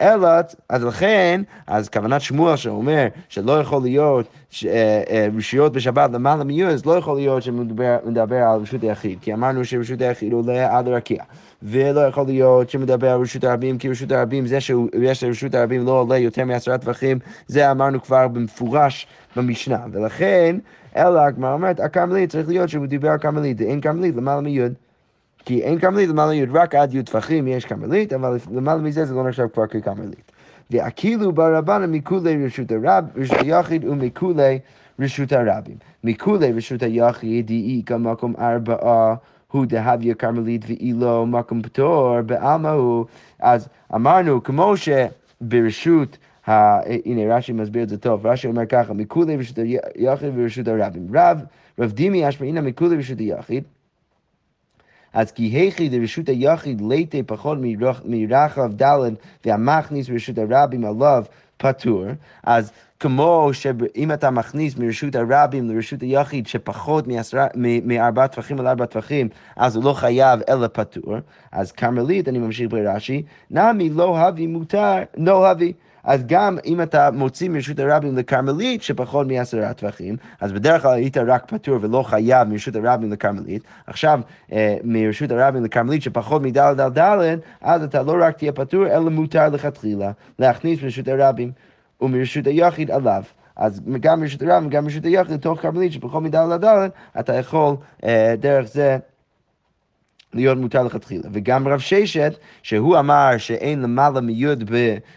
אלא, 0.00 0.28
אז 0.68 0.84
לכן, 0.84 1.42
אז 1.66 1.88
כוונת 1.88 2.20
שמואל 2.20 2.56
שאומר 2.56 3.06
שלא 3.28 3.60
יכול 3.60 3.82
להיות 3.82 4.26
ש, 4.50 4.64
אה, 4.64 5.02
אה, 5.10 5.26
רשויות 5.36 5.72
בשבת 5.72 6.10
למעלה 6.12 6.44
מיוד, 6.44 6.70
אז 6.70 6.86
לא 6.86 6.92
יכול 6.92 7.16
להיות 7.16 7.42
שמדבר 7.42 8.36
על 8.36 8.60
רשות 8.60 8.82
היחיד, 8.82 9.18
כי 9.20 9.34
אמרנו 9.34 9.64
שרשות 9.64 10.00
היחיד 10.00 10.32
עולה 10.32 10.78
עד 10.78 10.88
הרקיע. 10.88 11.22
ולא 11.62 12.00
יכול 12.00 12.26
להיות 12.26 12.70
שמדבר 12.70 13.10
על 13.10 13.20
רשות 13.20 13.44
הרבים, 13.44 13.78
כי 13.78 13.88
רשות 13.88 14.12
הרבים, 14.12 14.46
זה 14.46 14.60
שיש 14.60 15.24
לרשות 15.24 15.54
הרבים 15.54 15.86
לא 15.86 16.00
עולה 16.00 16.18
יותר 16.18 16.44
מעשרה 16.44 16.78
טווחים, 16.78 17.18
זה 17.46 17.70
אמרנו 17.70 18.02
כבר 18.02 18.28
במפורש 18.28 19.06
במשנה. 19.36 19.78
ולכן, 19.92 20.56
אלא 20.96 21.20
הגמרא 21.20 21.52
אומרת, 21.52 21.80
הכרמלית 21.80 22.30
צריך 22.30 22.48
להיות 22.48 22.68
שהוא 22.68 22.86
דיבר 22.86 23.10
על 23.10 23.18
כרמלית, 23.18 23.60
אין 23.60 23.80
כרמלית 23.80 24.16
למעלה 24.16 24.40
מיוד. 24.40 24.72
כי 25.46 25.62
אין 25.62 25.78
כרמלית 25.78 26.08
למעלה 26.08 26.32
מיוד, 26.32 26.48
רק 26.52 26.74
עד 26.74 26.94
יוד 26.94 27.06
טפחים 27.06 27.48
יש 27.48 27.64
כרמלית, 27.64 28.12
אבל 28.12 28.38
למעלה 28.54 28.80
מזה 28.80 29.04
זה 29.04 29.14
לא 29.14 29.28
נחשב 29.28 29.46
כבר 29.54 29.66
ככרמלית. 29.66 30.32
ואכילו 30.70 31.32
ברבנן 31.32 31.92
מכולי 31.92 32.46
רשות 32.46 32.72
הרב, 32.72 33.04
רשות 33.16 33.36
היחיד 33.42 33.84
ומכולי 33.84 34.58
רשות 34.98 35.32
הרבים. 35.32 35.76
מכולי 36.04 36.52
רשות 36.52 36.82
היחיד 36.82 37.48
היא 37.48 37.82
כמקום 37.86 38.34
ארבעה 38.38 39.14
הוא 39.52 39.66
דהביה 39.66 40.14
כרמלית 40.14 40.64
ואילו 40.68 41.26
מקום 41.26 41.62
פטור 41.62 42.20
בעלמא 42.20 42.68
הוא. 42.68 43.04
אז 43.38 43.68
אמרנו, 43.94 44.42
כמו 44.42 44.74
שברשות 44.76 46.18
הנה 46.46 47.36
רש"י 47.36 47.52
מסביר 47.52 47.82
את 47.82 47.88
זה 47.88 47.98
טוב, 47.98 48.26
רש"י 48.26 48.46
אומר 48.46 48.66
ככה, 48.66 48.92
מכולי 48.92 49.36
רשות 49.36 49.58
היחיד 49.94 50.30
ורשות 50.34 50.68
הרבים. 50.68 51.06
רב, 51.14 51.40
רב 51.78 51.92
דימי 51.92 52.28
אשמעינא 52.28 52.60
מכולי 52.60 52.96
רשות 52.96 53.18
היחיד, 53.18 53.64
אז 55.16 55.32
כי 55.32 55.42
היכי 55.42 55.88
דרשות 55.88 56.28
היחיד 56.28 56.82
ליטי 56.88 57.22
פחות 57.22 57.58
מרחב 58.04 58.82
ד' 58.82 59.14
והמכניס 59.44 60.08
ברשות 60.08 60.38
הרבים 60.38 60.84
עליו 60.84 61.24
פטור, 61.56 62.04
אז 62.44 62.72
כמו 63.00 63.50
שאם 63.52 64.12
אתה 64.12 64.30
מכניס 64.30 64.76
מרשות 64.76 65.14
הרבים 65.14 65.70
לרשות 65.70 66.00
היחיד 66.00 66.46
שפחות 66.46 67.04
מארבעה 67.84 68.28
טפחים 68.28 68.60
על 68.60 68.66
ארבעה 68.66 68.86
טפחים, 68.86 69.28
אז 69.56 69.76
הוא 69.76 69.84
לא 69.84 69.92
חייב 69.92 70.40
אלא 70.48 70.68
פטור. 70.72 71.14
אז 71.52 71.72
כרמלית, 71.72 72.28
אני 72.28 72.38
ממשיך 72.38 72.70
ברש"י, 72.70 73.22
נמי 73.50 73.90
לא 73.90 74.18
הבי 74.18 74.46
מותר, 74.46 74.98
לא 75.16 75.50
הבי. 75.50 75.72
אז 76.06 76.26
גם 76.26 76.58
אם 76.66 76.82
אתה 76.82 77.10
מוציא 77.10 77.48
מרשות 77.48 77.78
הרבים 77.78 78.16
לכרמלית 78.16 78.82
שפחות 78.82 79.26
מעשרה 79.26 79.72
טווחים, 79.72 80.16
אז 80.40 80.52
בדרך 80.52 80.82
כלל 80.82 80.94
היית 80.94 81.16
רק 81.16 81.44
פטור 81.46 81.78
ולא 81.80 82.02
חייב 82.02 82.48
מרשות 82.48 82.76
הרבים 82.76 83.12
לכרמלית. 83.12 83.62
עכשיו, 83.86 84.20
אה, 84.52 84.76
מרשות 84.84 85.30
הרבים 85.30 85.64
לכרמלית 85.64 86.02
שפחות 86.02 86.42
מדלת 86.42 86.78
על 86.78 86.90
דלת, 86.90 87.38
אז 87.60 87.82
אתה 87.82 88.02
לא 88.02 88.16
רק 88.20 88.36
תהיה 88.36 88.52
פטור, 88.52 88.86
אלא 88.86 89.10
מותר 89.10 89.48
לכתחילה 89.48 90.10
להכניס 90.38 90.82
מרשות 90.82 91.08
הרבים 91.08 91.52
ומרשות 92.00 92.46
היחיד 92.46 92.90
עליו. 92.90 93.22
אז 93.56 93.80
גם 94.00 94.20
מרשות 94.20 94.42
הרבים 94.42 94.66
וגם 94.66 94.84
מרשות 94.84 95.04
היחיד, 95.04 95.34
לתוך 95.34 95.60
כרמלית 95.60 95.92
שפחות 95.92 96.22
מדלת 96.22 96.52
על 96.52 96.58
דלת, 96.58 96.92
אתה 97.20 97.34
יכול 97.34 97.76
אה, 98.04 98.34
דרך 98.38 98.66
זה 98.66 98.98
להיות 100.36 100.58
מותר 100.58 100.82
לכתחילה. 100.82 101.28
וגם 101.32 101.68
רב 101.68 101.78
ששת, 101.78 102.32
שהוא 102.62 102.98
אמר 102.98 103.30
שאין 103.38 103.82
למעלה 103.82 104.20
מיוד 104.20 104.70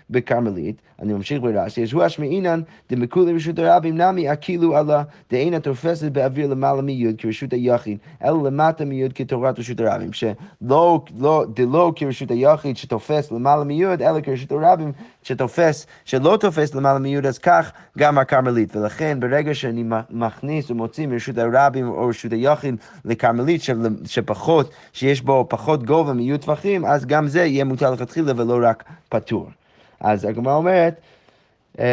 בכרמלית, 0.10 0.82
אני 1.02 1.14
ממשיך 1.14 1.42
ברש"י, 1.42 1.84
אז 1.84 1.94
הוא 1.94 2.06
אשמעינן 2.06 2.62
דמכולי 2.90 3.34
רשות 3.34 3.60
הרבים 3.60 3.98
נמי 3.98 4.34
אכילו 4.34 4.78
עלה 4.78 5.04
דאינה 5.32 5.60
תופסת 5.60 6.12
באוויר 6.12 6.48
למעלה 6.48 6.82
מיוד 6.82 7.16
כרשות 7.18 7.54
היחיד, 7.54 7.98
אלא 8.24 8.44
למטה 8.44 8.86
מיוד 8.86 9.14
כתורת 9.14 9.60
רשות 9.60 9.80
הרבים, 9.80 10.14
שלא, 10.14 11.04
לא, 11.20 11.46
דלא 11.54 11.92
כרשות 11.96 12.32
היחיד 12.32 12.78
שתופס 12.78 13.32
למעלה 13.32 13.64
מיוד, 13.64 14.02
אלא 14.02 14.22
כרשות 14.22 14.52
הרבים 14.52 14.92
שתופס, 15.24 15.88
שלא 16.06 16.38
תופס 16.40 16.76
למעלה 16.76 17.00
מיוד, 17.00 17.26
אז 17.26 17.38
כך 17.38 17.72
גם 17.98 18.18
הכרמלית. 18.18 18.76
ולכן 18.76 19.20
ברגע 19.20 19.54
שאני 19.54 19.84
מכניס 20.10 20.72
ומוציא 20.72 21.08
מרשות 21.08 21.38
הרבים 21.38 21.90
או 21.90 22.08
רשות 22.08 22.32
היחיד 22.32 22.76
לכרמלית 23.06 23.62
שפחות, 24.06 24.72
שיש 24.94 25.22
בו 25.22 25.46
פחות 25.50 25.84
גובה 25.84 26.14
מיוד 26.14 26.42
טווחים, 26.42 26.86
אז 26.86 27.06
גם 27.06 27.28
זה 27.28 27.46
יהיה 27.46 27.64
מותר 27.64 27.92
לכתחילה 27.92 28.34
ולא 28.36 28.60
רק 28.64 28.84
פטור. 29.10 29.50
אז 30.00 30.26
הגמרא 30.26 30.56
אומרת, 30.56 31.02
אמ, 31.80 31.84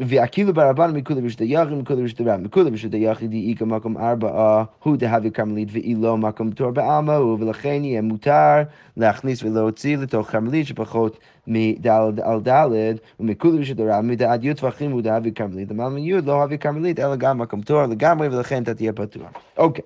ואכילו 0.00 0.54
ברבן 0.54 0.90
מכולי 0.96 1.20
ברשות 1.20 1.40
היחיד 1.40 1.74
מכולי 1.74 2.02
ברשות 2.02 2.20
הרב. 2.20 2.40
מכולי 2.40 2.70
ברשות 2.70 2.94
היחיד 2.94 3.32
היא 3.32 3.56
מקום 3.60 3.96
ארבעה, 3.96 4.64
הוא 4.82 4.96
דהבי 4.96 5.30
כרמלית 5.30 5.68
ואילו 5.72 6.16
מקום 6.16 6.50
תור 6.50 6.70
בעלמא 6.70 7.12
ולכן 7.12 7.80
יהיה 7.84 8.02
מותר 8.02 8.62
להכניס 8.96 9.42
ולהוציא 9.42 9.96
לתוך 9.96 10.30
כרמלית 10.30 10.66
שפחות 10.66 11.18
מד' 11.46 11.86
על 12.22 12.40
ד', 12.48 12.96
ומכולי 13.20 13.58
ברשות 13.58 13.80
הרב, 13.80 14.00
מדעת 14.00 14.44
י' 14.44 14.54
טווחים 14.54 14.90
הוא 14.90 15.02
דהבי 15.02 15.32
כרמלית, 15.32 15.70
למעלה 15.70 15.90
מי' 15.90 16.12
לא 16.12 16.44
אבי 16.44 16.58
כרמלית, 16.58 17.00
אלא 17.00 17.16
גם 17.16 17.38
מקום 17.38 17.60
תור 17.60 17.82
לגמרי, 17.82 18.28
ולכן 18.28 18.62
אתה 18.62 18.74
תהיה 18.74 18.92
פתוח. 18.92 19.30
אוקיי. 19.56 19.84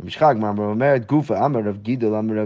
במשחק 0.00 0.34
גמרא 0.36 0.66
אומרת 0.66 1.06
גופה 1.06 1.46
אמר 1.46 1.60
רב 1.60 1.76
גידול 1.82 2.14
אמר 2.14 2.44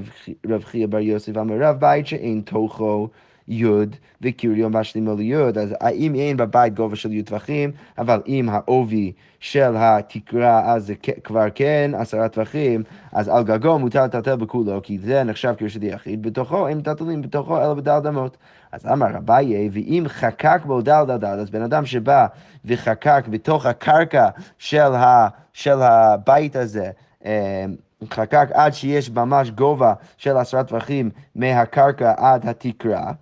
רב 0.49 0.65
חייא 0.65 0.87
בר 0.87 0.99
יוסף 0.99 1.37
אמר 1.37 1.55
רב 1.61 1.77
בית 1.81 2.07
שאין 2.07 2.41
תוכו 2.41 3.09
יוד 3.49 3.97
וקיריון 4.23 4.77
משלימו 4.77 5.17
ליוד, 5.17 5.59
אז 5.59 5.75
האם 5.81 6.15
אין 6.15 6.37
בבית 6.37 6.75
גובה 6.75 6.97
של 6.97 7.13
יוד 7.13 7.27
טווחים, 7.27 7.73
אבל 7.99 8.23
אם 8.29 8.49
העובי 8.49 9.13
של 9.41 9.73
התקרה 9.77 10.73
אז 10.73 10.87
זה 10.87 10.95
כבר 11.25 11.47
כן 11.55 11.91
עשרה 11.95 12.29
טווחים, 12.29 12.83
אז 13.13 13.29
על 13.29 13.45
גגו 13.45 13.79
מותר 13.79 14.05
לטלטל 14.05 14.37
בכולו, 14.37 14.81
כי 14.83 14.99
זה 14.99 15.23
נחשב 15.23 15.55
כרשת 15.59 15.83
יחיד, 15.83 16.23
בתוכו 16.23 16.69
אין 16.69 16.79
מטלטלים 16.79 17.23
בתוכו 17.23 17.59
אלא 17.59 17.75
בדל 17.75 17.99
דמות. 18.03 18.37
אז 18.73 18.87
אמר 18.87 19.17
אביי, 19.17 19.69
ואם 19.73 20.05
חקק 20.09 20.61
בו 20.67 20.81
דל 20.81 21.05
דל 21.07 21.17
דל, 21.17 21.41
אז 21.41 21.51
בן 21.51 21.63
אדם 21.63 21.87
שבא 21.87 22.27
וחקק 22.65 23.25
בתוך 23.31 23.67
הקרקע 23.67 24.29
של, 24.59 24.95
ה, 24.95 25.29
של 25.53 25.83
הבית 25.83 26.57
הזה, 26.57 26.91
אה, 27.25 27.65
חקק 28.11 28.49
עד 28.53 28.75
שיש 28.75 29.11
ממש 29.11 29.51
גובה 29.51 29.95
של 30.17 30.37
עשרה 30.37 30.65
טווחים 30.65 31.11
מהקרקע 31.35 32.15
עד 32.17 32.49
התקרה, 32.49 33.13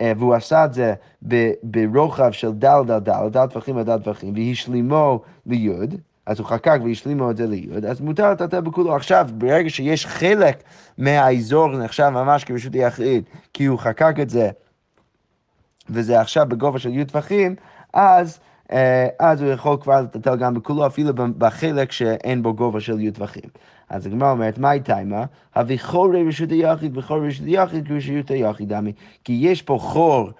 והוא 0.00 0.34
עשה 0.34 0.64
את 0.64 0.74
זה 0.74 0.94
ברוחב 1.62 2.32
של 2.32 2.52
דל 2.52 2.82
דל 2.86 2.98
דל, 2.98 3.28
דל 3.30 3.46
טווחים 3.46 3.76
על 3.76 3.84
דל 3.84 3.98
טווחים, 3.98 4.34
והשלימו 4.36 5.20
ליוד, 5.46 5.94
אז 6.26 6.38
הוא 6.38 6.46
חקק 6.46 6.80
והשלימו 6.84 7.30
את 7.30 7.36
זה 7.36 7.46
ליוד, 7.46 7.84
אז 7.84 8.00
מותר 8.00 8.32
לטלטל 8.32 8.60
בכולו. 8.60 8.96
עכשיו, 8.96 9.28
ברגע 9.34 9.70
שיש 9.70 10.06
חלק 10.06 10.62
מהאזור 10.98 11.68
נחשב 11.68 12.08
ממש 12.08 12.44
כרשות 12.44 12.74
היחיד, 12.74 13.24
כי 13.54 13.64
הוא 13.64 13.78
חקק 13.78 14.14
את 14.22 14.30
זה, 14.30 14.50
וזה 15.90 16.20
עכשיו 16.20 16.46
בגובה 16.48 16.78
של 16.78 16.92
יוד 16.92 17.08
טווחים, 17.08 17.54
אז... 17.92 18.38
אה, 18.72 19.08
אז 19.18 19.42
הוא 19.42 19.50
יכול 19.50 19.76
כבר 19.80 20.00
לטלטל 20.00 20.36
גם 20.36 20.54
בכולו, 20.54 20.86
אפילו 20.86 21.12
בחלק 21.38 21.92
שאין 21.92 22.42
בו 22.42 22.54
גובה 22.54 22.80
של 22.80 23.00
י' 23.00 23.10
טווחים. 23.10 23.50
אז 23.92 24.06
הגמרא 24.06 24.30
אומרת, 24.30 24.58
מהי 24.58 24.80
תימה? 24.80 25.24
הוויכורי 25.56 26.28
רשות 26.28 26.50
היחיד 26.50 26.98
וכורי 26.98 27.28
רשות 27.28 27.46
היחיד 27.46 27.88
כרשות 27.88 28.30
היחיד 28.30 28.68
דמי. 28.68 28.92
כי 29.24 29.32
יש 29.32 29.62
פה 29.62 29.78
חור, 29.80 30.30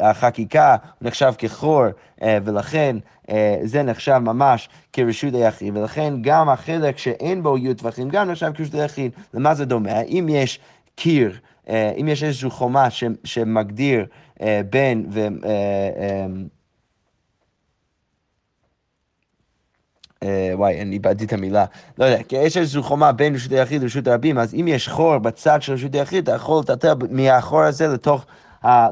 החקיקה 0.00 0.76
נחשב 1.02 1.32
כחור, 1.38 1.84
אה, 2.22 2.38
ולכן 2.44 2.96
אה, 3.30 3.56
זה 3.62 3.82
נחשב 3.82 4.18
ממש 4.18 4.68
כרשות 4.92 5.34
היחיד, 5.34 5.76
ולכן 5.76 6.14
גם 6.20 6.48
החלק 6.48 6.98
שאין 6.98 7.42
בו 7.42 7.58
י' 7.58 7.74
טווחים 7.74 8.08
גם 8.08 8.30
נחשב 8.30 8.52
כרשות 8.54 8.74
היחיד. 8.74 9.12
למה 9.34 9.54
זה 9.54 9.64
דומה? 9.64 10.00
אם 10.00 10.26
יש 10.30 10.60
קיר, 10.94 11.38
אם 11.70 12.08
יש 12.08 12.22
איזושהי 12.22 12.50
חומה 12.50 12.88
שמגדיר 13.24 14.06
בין, 14.70 15.06
אה, 20.26 20.50
וואי, 20.54 20.80
אני 20.80 20.94
איבדתי 20.94 21.24
את 21.24 21.32
המילה. 21.32 21.64
לא 21.98 22.04
יודע, 22.04 22.22
כי 22.22 22.36
יש 22.36 22.56
איזושהי 22.56 22.82
חומה 22.82 23.12
בין 23.12 23.34
רשות 23.34 23.52
היחיד 23.52 23.82
לרשות 23.82 24.06
הרבים, 24.06 24.38
אז 24.38 24.54
אם 24.54 24.68
יש 24.68 24.88
חור 24.88 25.18
בצד 25.18 25.62
של 25.62 25.72
רשות 25.72 25.94
היחיד, 25.94 26.22
אתה 26.22 26.36
יכול 26.36 26.60
לטלטל 26.60 26.94
מהחור 27.10 27.62
הזה 27.62 27.88
לתוך... 27.88 28.26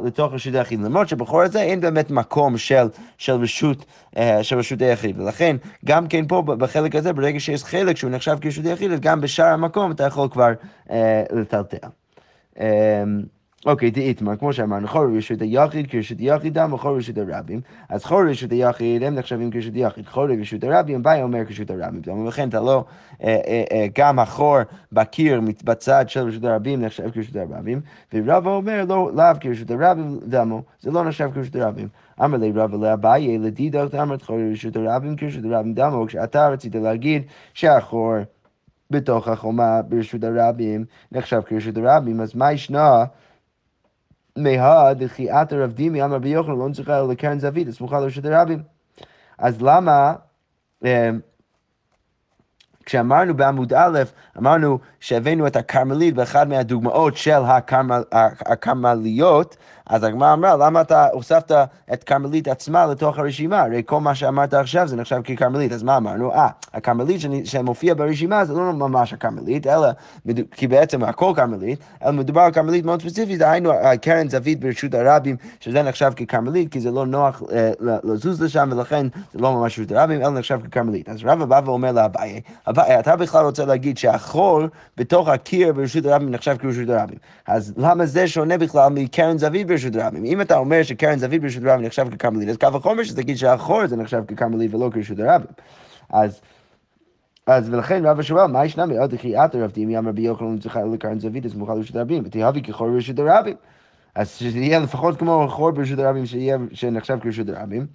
לתוך 0.04 0.32
רשות 0.32 0.54
היחיד, 0.54 0.80
למרות 0.80 1.08
שבחור 1.08 1.42
הזה 1.42 1.62
אין 1.62 1.80
באמת 1.80 2.10
מקום 2.10 2.58
של, 2.58 2.86
של, 3.18 3.32
רשות, 3.32 3.84
אה, 4.16 4.42
של 4.42 4.58
רשות 4.58 4.82
היחיד, 4.82 5.20
ולכן 5.20 5.56
גם 5.84 6.06
כן 6.06 6.26
פה 6.26 6.42
בחלק 6.42 6.96
הזה, 6.96 7.12
ברגע 7.12 7.40
שיש 7.40 7.64
חלק 7.64 7.96
שהוא 7.96 8.10
נחשב 8.10 8.36
כרשות 8.40 8.64
היחיד, 8.64 9.00
גם 9.00 9.20
בשאר 9.20 9.46
המקום 9.46 9.90
אתה 9.90 10.04
יכול 10.04 10.28
כבר 10.28 10.52
אה, 10.90 11.22
לטלטל. 11.32 11.88
אה, 12.60 13.04
אוקיי, 13.66 13.90
דאיתמר, 13.90 14.36
כמו 14.36 14.52
שאמרנו, 14.52 14.88
חור 14.88 15.04
רשות 15.16 15.42
היחיד 15.42 15.90
כרשות 15.90 16.18
יחידם 16.20 16.72
וחור 16.72 16.96
רשות 16.96 17.18
הרבים. 17.18 17.60
אז 17.88 18.04
חור 18.04 18.22
רשות 18.30 18.50
היחיד 18.50 19.02
הם 19.02 19.14
נחשבים 19.14 19.50
כרשות 19.50 19.72
יחיד, 19.76 20.06
חור 20.06 20.26
רשות 20.40 20.64
הרבים, 20.64 21.02
ביי 21.02 21.22
אומר 21.22 21.44
כרשות 21.44 21.70
הרבים. 21.70 22.24
ולכן 22.24 22.48
אתה 22.48 22.60
לא, 22.60 22.84
אה, 23.22 23.40
אה, 23.46 23.64
אה, 23.72 23.86
גם 23.98 24.18
החור 24.18 24.56
בקיר 24.92 25.40
בצד 25.64 26.04
של 26.08 26.20
רשות 26.20 26.44
הרבים 26.44 26.84
נחשב 26.84 27.10
כרשות 27.10 27.36
הרבים, 27.36 27.80
ורבא 28.14 28.50
אומר 28.50 28.84
לא, 28.88 29.10
לאו 29.14 29.24
כרשות 29.40 29.70
הרבים 29.70 30.20
דמו, 30.26 30.62
זה 30.80 30.90
לא 30.90 31.04
נחשב 31.04 31.30
כרשות 31.34 31.56
הרבים. 31.56 31.88
אמר 32.24 32.38
לי 32.38 32.52
רבא 32.54 32.76
לאביי, 32.76 33.38
לדידות 33.38 33.94
אמרת 33.94 34.22
חור 34.22 34.38
רשות 34.52 34.76
הרבים 34.76 35.16
כרשות 35.16 35.44
הרבים 35.44 35.74
דמו, 35.74 36.06
כשאתה 36.06 36.48
רצית 36.48 36.74
להגיד 36.74 37.22
שהחור 37.54 38.14
בתוך 38.90 39.28
החומה 39.28 39.82
ברשות 39.82 40.24
הרבים 40.24 40.84
נחשב 41.12 41.40
כרשות 41.46 41.76
הרבים, 41.76 42.20
אז 42.20 42.34
מה 42.34 42.52
ישנה? 42.52 43.04
מהא 44.38 44.92
דחיית 44.92 45.52
הרב 45.52 45.72
דימי 45.72 46.04
אמר 46.04 46.14
רבי 46.14 46.28
יוחנן 46.28 46.58
לא 46.58 46.68
נצטרך 46.68 46.88
אלא 46.88 47.08
לקרן 47.08 47.38
זווית, 47.38 47.68
הסמוכה 47.68 48.00
לרשות 48.00 48.24
הרבים. 48.24 48.62
אז 49.38 49.62
למה... 49.62 50.14
אה, 50.84 51.10
כשאמרנו 52.86 53.36
בעמוד 53.36 53.72
א', 53.72 54.02
אמרנו 54.38 54.78
שהבאנו 55.00 55.46
את 55.46 55.56
הכרמלית 55.56 56.14
באחד 56.14 56.48
מהדוגמאות 56.48 57.16
של 57.16 57.40
הכרמל, 57.46 58.02
הכרמליות, 58.12 59.56
אז 59.86 60.04
הגמרא 60.04 60.32
אמרה, 60.32 60.56
למה 60.56 60.80
אתה 60.80 61.06
הוספת 61.12 61.52
את 61.92 62.04
כרמלית 62.04 62.48
עצמה 62.48 62.86
לתוך 62.86 63.18
הרשימה? 63.18 63.60
הרי 63.60 63.82
כל 63.86 64.00
מה 64.00 64.14
שאמרת 64.14 64.54
עכשיו 64.54 64.88
זה 64.88 64.96
נחשב 64.96 65.20
ככרמלית, 65.22 65.72
אז 65.72 65.82
מה 65.82 65.96
אמרנו? 65.96 66.32
אה, 66.32 66.48
הכרמלית 66.74 67.20
שמופיע 67.44 67.94
ברשימה 67.94 68.44
זה 68.44 68.52
לא 68.52 68.72
ממש 68.72 69.12
הכרמלית, 69.12 69.66
אלא, 69.66 69.88
כי 70.50 70.66
בעצם 70.66 71.04
הכל 71.04 71.32
כרמלית, 71.36 71.78
אלא 72.04 72.12
מדובר 72.12 72.40
על 72.40 72.52
כרמלית 72.52 72.84
מאוד 72.84 73.02
ספציפית, 73.02 73.38
דהיינו 73.38 73.72
קרן 74.02 74.28
זווית 74.28 74.60
ברשות 74.60 74.94
הרבים, 74.94 75.36
שזה 75.60 75.82
נחשב 75.82 76.12
ככרמלית, 76.16 76.72
כי 76.72 76.80
זה 76.80 76.90
לא 76.90 77.06
נוח 77.06 77.42
אה, 77.52 77.70
לזוז 77.80 78.42
לשם, 78.42 78.68
ולכן 78.72 79.06
זה 79.32 79.38
לא 79.38 79.52
ממש 79.52 79.78
רשות 79.78 79.92
הרבים, 79.92 80.20
אלא 80.20 80.30
נחשב 80.30 80.60
ככרמלית. 80.70 81.08
אז 81.08 81.18
רבא 81.24 81.44
בא 81.44 81.60
ואומר 81.64 81.92
לאביי, 81.92 82.40
אתה 82.70 83.16
בכלל 83.16 83.44
רוצה 83.44 83.64
להגיד 83.64 83.98
שהחול 83.98 84.68
בתוך 84.96 85.28
הקיר 85.28 85.72
ברשות 85.72 86.06
הרבים 86.06 86.30
נחשב 86.30 86.56
כרשות 86.58 86.88
הרבים. 86.88 87.18
אז 87.46 87.74
למה 87.76 88.06
זה 88.06 88.28
שונה 88.28 88.58
בכלל 88.58 88.88
מקרן 88.88 89.38
זווית 89.38 89.66
ברשות 89.74 89.96
הרבים? 89.96 90.24
אם 90.24 90.40
אתה 90.40 90.56
אומר 90.56 90.82
שקרן 90.82 91.18
זווית 91.18 91.42
ברשות 91.42 91.64
הרבים 91.64 91.86
נחשב 91.86 92.16
ככרמלית, 92.16 92.48
אז 92.48 92.56
קו 92.56 92.66
החומר 92.66 93.02
שתגיד 93.02 93.36
שהחור 93.36 93.86
זה 93.86 93.96
נחשב 93.96 94.22
ככרמלית 94.26 94.74
ולא 94.74 94.90
כרשות 94.92 95.18
הרבים. 95.18 95.48
אז... 96.10 96.40
אז 97.46 97.70
ולכן 97.70 98.06
רב 98.06 98.22
שואל, 98.22 98.46
מה 98.46 98.64
ישנה 98.64 98.86
מאוד 98.86 99.10
דחיית 99.14 99.54
הרב 99.54 99.70
דימי 99.70 99.98
אמר 99.98 100.10
רבי 100.10 100.22
יוחנן 100.22 100.58
צריכה 100.58 100.80
לקרן 100.84 101.18
זווית 101.20 101.46
סמוכה 101.46 101.74
לרשות 101.74 101.96
הרבים, 101.96 102.22
ותהבי 102.26 102.62
כחור 102.62 102.90
ברשות 102.90 103.18
הרבים. 103.18 103.56
אז 104.14 104.30
שזה 104.30 104.58
יהיה 104.58 104.78
לפחות 104.78 105.18
כמו 105.18 105.46
חור 105.48 105.70
ברשות 105.70 105.98
הרבים 105.98 106.24
שנחשב 106.72 107.18
כרשות 107.20 107.48
הרבים. 107.48 107.86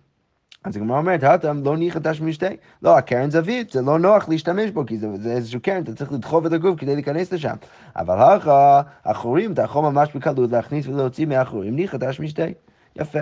אז 0.64 0.76
הגמרא 0.76 0.98
אומרת, 0.98 1.24
האטם 1.24 1.62
לא 1.64 1.78
ניחא 1.78 2.00
תשמישתי. 2.04 2.46
לא, 2.82 2.98
הקרן 2.98 3.32
זווית, 3.32 3.72
זה 3.72 3.82
לא 3.82 4.00
נוח 4.00 4.30
להשתמש 4.30 4.72
בו, 4.72 4.86
כי 4.86 4.98
זה, 4.98 5.08
זה 5.18 5.32
איזשהו 5.32 5.60
קרן, 5.62 5.84
אתה 5.84 5.96
צריך 5.96 6.12
לדחוף 6.12 6.46
את 6.46 6.52
הגוף 6.52 6.80
כדי 6.80 6.96
להיכנס 6.96 7.34
לשם. 7.34 7.56
אבל 7.96 8.38
אחר, 8.38 8.82
החורים, 9.06 9.54
אתה 9.54 9.62
יכול 9.62 9.82
ממש 9.82 10.10
בקלות 10.16 10.52
להכניס 10.52 10.88
ולהוציא 10.88 11.26
מהחורים, 11.26 11.76
ניחא 11.76 11.98
תשמישתי. 11.98 12.54
יפה. 12.96 13.20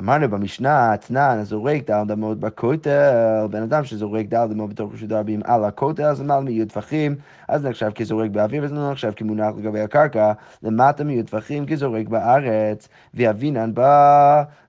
אמרנו 0.00 0.28
במשנה, 0.28 0.94
אתנן 0.94 1.38
הזורק 1.40 1.86
דל 1.86 2.02
דמות 2.08 2.40
בכותל, 2.40 3.46
בן 3.50 3.62
אדם 3.62 3.84
שזורק 3.84 4.26
דל 4.26 4.46
דמות 4.50 4.70
בתוך 4.70 4.92
רשות 4.94 5.12
הרבים 5.12 5.40
על 5.44 5.64
הכותל, 5.64 6.02
אז 6.02 6.20
למעלה 6.20 6.40
מיהיו 6.40 6.66
טפחים, 6.66 7.16
אז 7.48 7.64
נחשב 7.66 7.90
כזורק 7.94 8.30
באוויר, 8.30 8.64
וזה 8.64 8.74
לא 8.74 8.90
נחשב 8.90 9.12
כמונח 9.16 9.54
לגבי 9.58 9.80
הקרקע, 9.80 10.32
למטה 10.62 11.04
מיהיו 11.04 11.24
טפחים 11.24 11.66
כזורק 11.66 12.08
בארץ, 12.08 12.88
ואבינן 13.14 13.72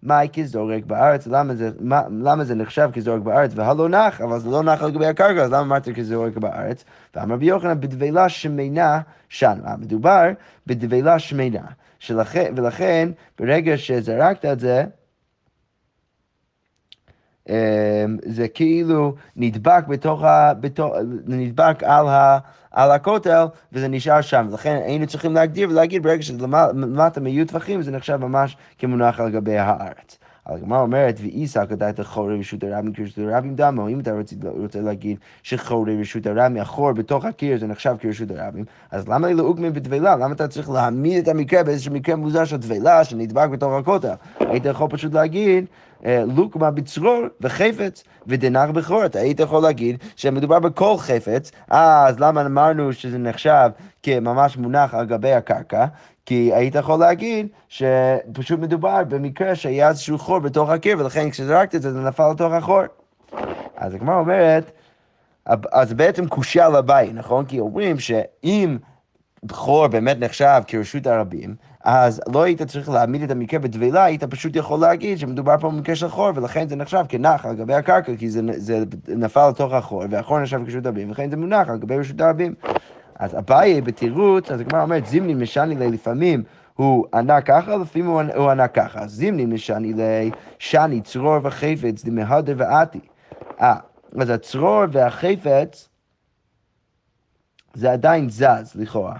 מאי 0.03 0.27
כזורק 0.33 0.83
בארץ, 0.86 1.27
למה 1.27 1.55
זה, 1.55 1.69
מה, 1.79 2.01
למה 2.24 2.43
זה 2.43 2.55
נחשב 2.55 2.89
כזורק 2.93 3.21
בארץ? 3.21 3.51
והלא 3.55 3.89
נח, 3.89 4.21
אבל 4.21 4.39
זה 4.39 4.50
לא 4.50 4.63
נח 4.63 4.83
לגבי 4.83 5.07
הקרקע, 5.07 5.41
אז 5.41 5.51
למה 5.51 5.62
אמרת 5.62 5.89
כזורק 5.89 6.38
בארץ? 6.38 6.86
ואמר 7.15 7.36
רבי 7.36 7.45
יוחנן, 7.45 7.79
בדבלה 7.79 8.29
שמנה 8.29 9.01
שן, 9.29 9.59
מדובר 9.77 10.29
בדבלה 10.67 11.19
שמנה, 11.19 11.65
שלכן, 12.00 12.53
ולכן 12.55 13.09
ברגע 13.39 13.77
שזרקת 13.77 14.45
את 14.45 14.59
זה, 14.59 14.83
זה 18.25 18.48
כאילו 18.53 19.15
נדבק 19.36 19.88
בתוך 19.88 20.24
ה... 20.24 20.53
בתוך, 20.53 20.93
נדבק 21.27 21.84
על, 21.84 22.08
ה, 22.08 22.39
על 22.72 22.91
הכותל 22.91 23.46
וזה 23.74 23.88
נשאר 23.88 24.22
שם. 24.22 24.48
לכן 24.53 24.81
היינו 24.86 25.08
צריכים 25.08 25.34
להגדיר 25.34 25.69
ולהגיד 25.69 26.03
ברגע 26.03 26.22
שזה 26.22 26.48
למטה 26.74 27.19
מיהיו 27.19 27.48
טווחים 27.48 27.81
זה 27.81 27.91
נחשב 27.91 28.15
ממש 28.15 28.58
כמונח 28.77 29.19
על 29.19 29.29
גבי 29.29 29.58
הארץ. 29.58 30.17
הגמרא 30.56 30.82
אומרת, 30.82 31.20
ואיסא 31.22 31.65
כדאי 31.65 31.91
חורי 32.03 32.39
רשות 32.39 32.63
הרבים 32.63 32.94
כרשות 32.94 33.18
הרבים 33.18 33.56
דמו, 33.56 33.89
אם 33.89 34.00
אתה 34.00 34.12
רוצה, 34.44 34.82
להגיד 34.82 35.18
שחורי 35.44 36.01
רשות 36.01 36.27
הרבים, 36.27 36.58
החור 36.58 36.91
בתוך 36.91 37.25
הקיר 37.25 37.60
זה 37.60 37.68
נחשב 37.68 37.96
כרשות 38.00 38.32
הרבים, 38.32 38.65
אז 38.91 39.08
למה 39.08 39.27
לי 39.27 39.34
לאוגמי 39.34 39.70
בטבילה? 39.70 40.15
למה 40.15 40.34
אתה 40.34 40.48
צריך 40.48 40.70
להעמיד 40.70 41.18
את 41.18 41.27
המקרה 41.27 41.63
באיזשהו 41.63 41.94
מקרה 41.94 42.15
מוזר 42.15 42.46
של 42.46 42.58
טבילה 42.58 43.03
שנדבק 43.03 43.50
בתוך 43.50 43.74
הכותל? 43.74 44.13
היית 44.39 44.65
יכול 44.65 44.88
פשוט 44.89 45.13
להגיד 45.13 45.65
אה, 46.06 46.24
לוקמה 46.36 46.72
בצרור 46.72 47.22
וחפץ 47.41 48.03
ודנר 48.27 48.72
בכור. 48.72 49.06
אתה 49.06 49.20
היית 49.20 49.39
יכול 49.39 49.62
להגיד 49.63 49.98
שמדובר 50.15 50.60
בכל 50.60 50.96
חפץ, 50.98 51.51
אז 51.70 52.20
למה 52.20 52.41
אמרנו 52.41 52.94
שזה 52.94 53.18
נחשב 53.18 53.70
כממש 54.03 54.58
מונח 54.58 54.94
על 54.94 55.06
גבי 55.06 55.33
הקרקע? 55.33 55.85
כי 56.29 56.51
היית 56.53 56.75
יכול 56.75 57.00
להגיד 57.00 57.48
שפשוט 57.68 58.59
מדובר 58.59 59.03
במקרה 59.03 59.55
שהיה 59.55 59.89
איזשהו 59.89 60.18
חור 60.18 60.39
בתוך 60.39 60.70
הקיר, 60.70 61.00
ולכן 61.00 61.29
כשזרקת 61.29 61.75
את 61.75 61.81
זה, 61.81 61.94
זה 61.94 62.01
נפל 62.01 62.31
לתוך 62.31 62.53
החור. 62.53 62.81
אז 63.77 63.94
הגמרא 63.94 64.15
אומרת, 64.15 64.72
אז 65.72 65.94
בעצם 65.94 66.27
קושייה 66.27 66.70
לבית, 66.70 67.13
נכון? 67.13 67.46
כי 67.46 67.59
אומרים 67.59 68.00
שאם 68.00 68.77
חור 69.51 69.87
באמת 69.87 70.20
נחשב 70.20 70.61
כרשות 70.68 71.07
הרבים, 71.07 71.55
אז 71.83 72.22
לא 72.33 72.44
היית 72.44 72.61
צריך 72.61 72.89
להעמיד 72.89 73.24
את 73.24 73.31
המקרה 73.31 73.59
בטבילה, 73.59 74.03
היית 74.03 74.24
פשוט 74.24 74.55
יכול 74.55 74.79
להגיד 74.79 75.20
שמדובר 75.20 75.57
פה 75.57 75.70
במקרה 75.70 75.96
של 75.96 76.09
חור, 76.09 76.31
ולכן 76.35 76.68
זה 76.68 76.75
נחשב 76.75 77.03
כנח 77.09 77.46
על 77.46 77.55
גבי 77.55 77.74
הקרקע, 77.74 78.15
כי 78.15 78.29
זה, 78.29 78.42
זה 78.57 78.83
נפל 79.07 79.50
לתוך 79.50 79.74
החור, 79.74 80.03
והחור 80.09 80.39
נחשב 80.39 80.65
כרשות 80.65 80.85
הרבים, 80.85 81.07
ולכן 81.07 81.29
זה 81.29 81.37
מונח 81.37 81.70
על 81.70 81.77
גבי 81.77 81.98
רשות 81.98 82.22
הרבים. 82.22 82.53
אז 83.20 83.38
אביי 83.38 83.82
בתירוץ, 83.82 84.51
אז 84.51 84.60
הגמרא 84.60 84.82
אומרת, 84.82 85.05
זימני 85.05 85.34
משני 85.34 85.75
לי 85.75 85.92
לפעמים 85.92 86.44
הוא 86.75 87.05
ענה 87.14 87.42
ככה, 87.42 87.77
לפעמים 87.77 88.08
הוא 88.36 88.50
ענה 88.51 88.68
ככה. 88.68 89.08
זימני 89.08 89.46
משני 89.46 89.94
לי, 89.94 90.32
שני 90.60 91.01
צרור 91.01 91.38
וחפץ 91.44 92.03
דמהדר 92.05 92.53
ועתי. 92.58 93.00
אה, 93.62 93.75
אז 94.22 94.29
הצרור 94.29 94.84
והחפץ 94.92 95.90
זה 97.74 97.92
עדיין 97.92 98.29
זז, 98.29 98.75
לכאורה. 98.75 99.20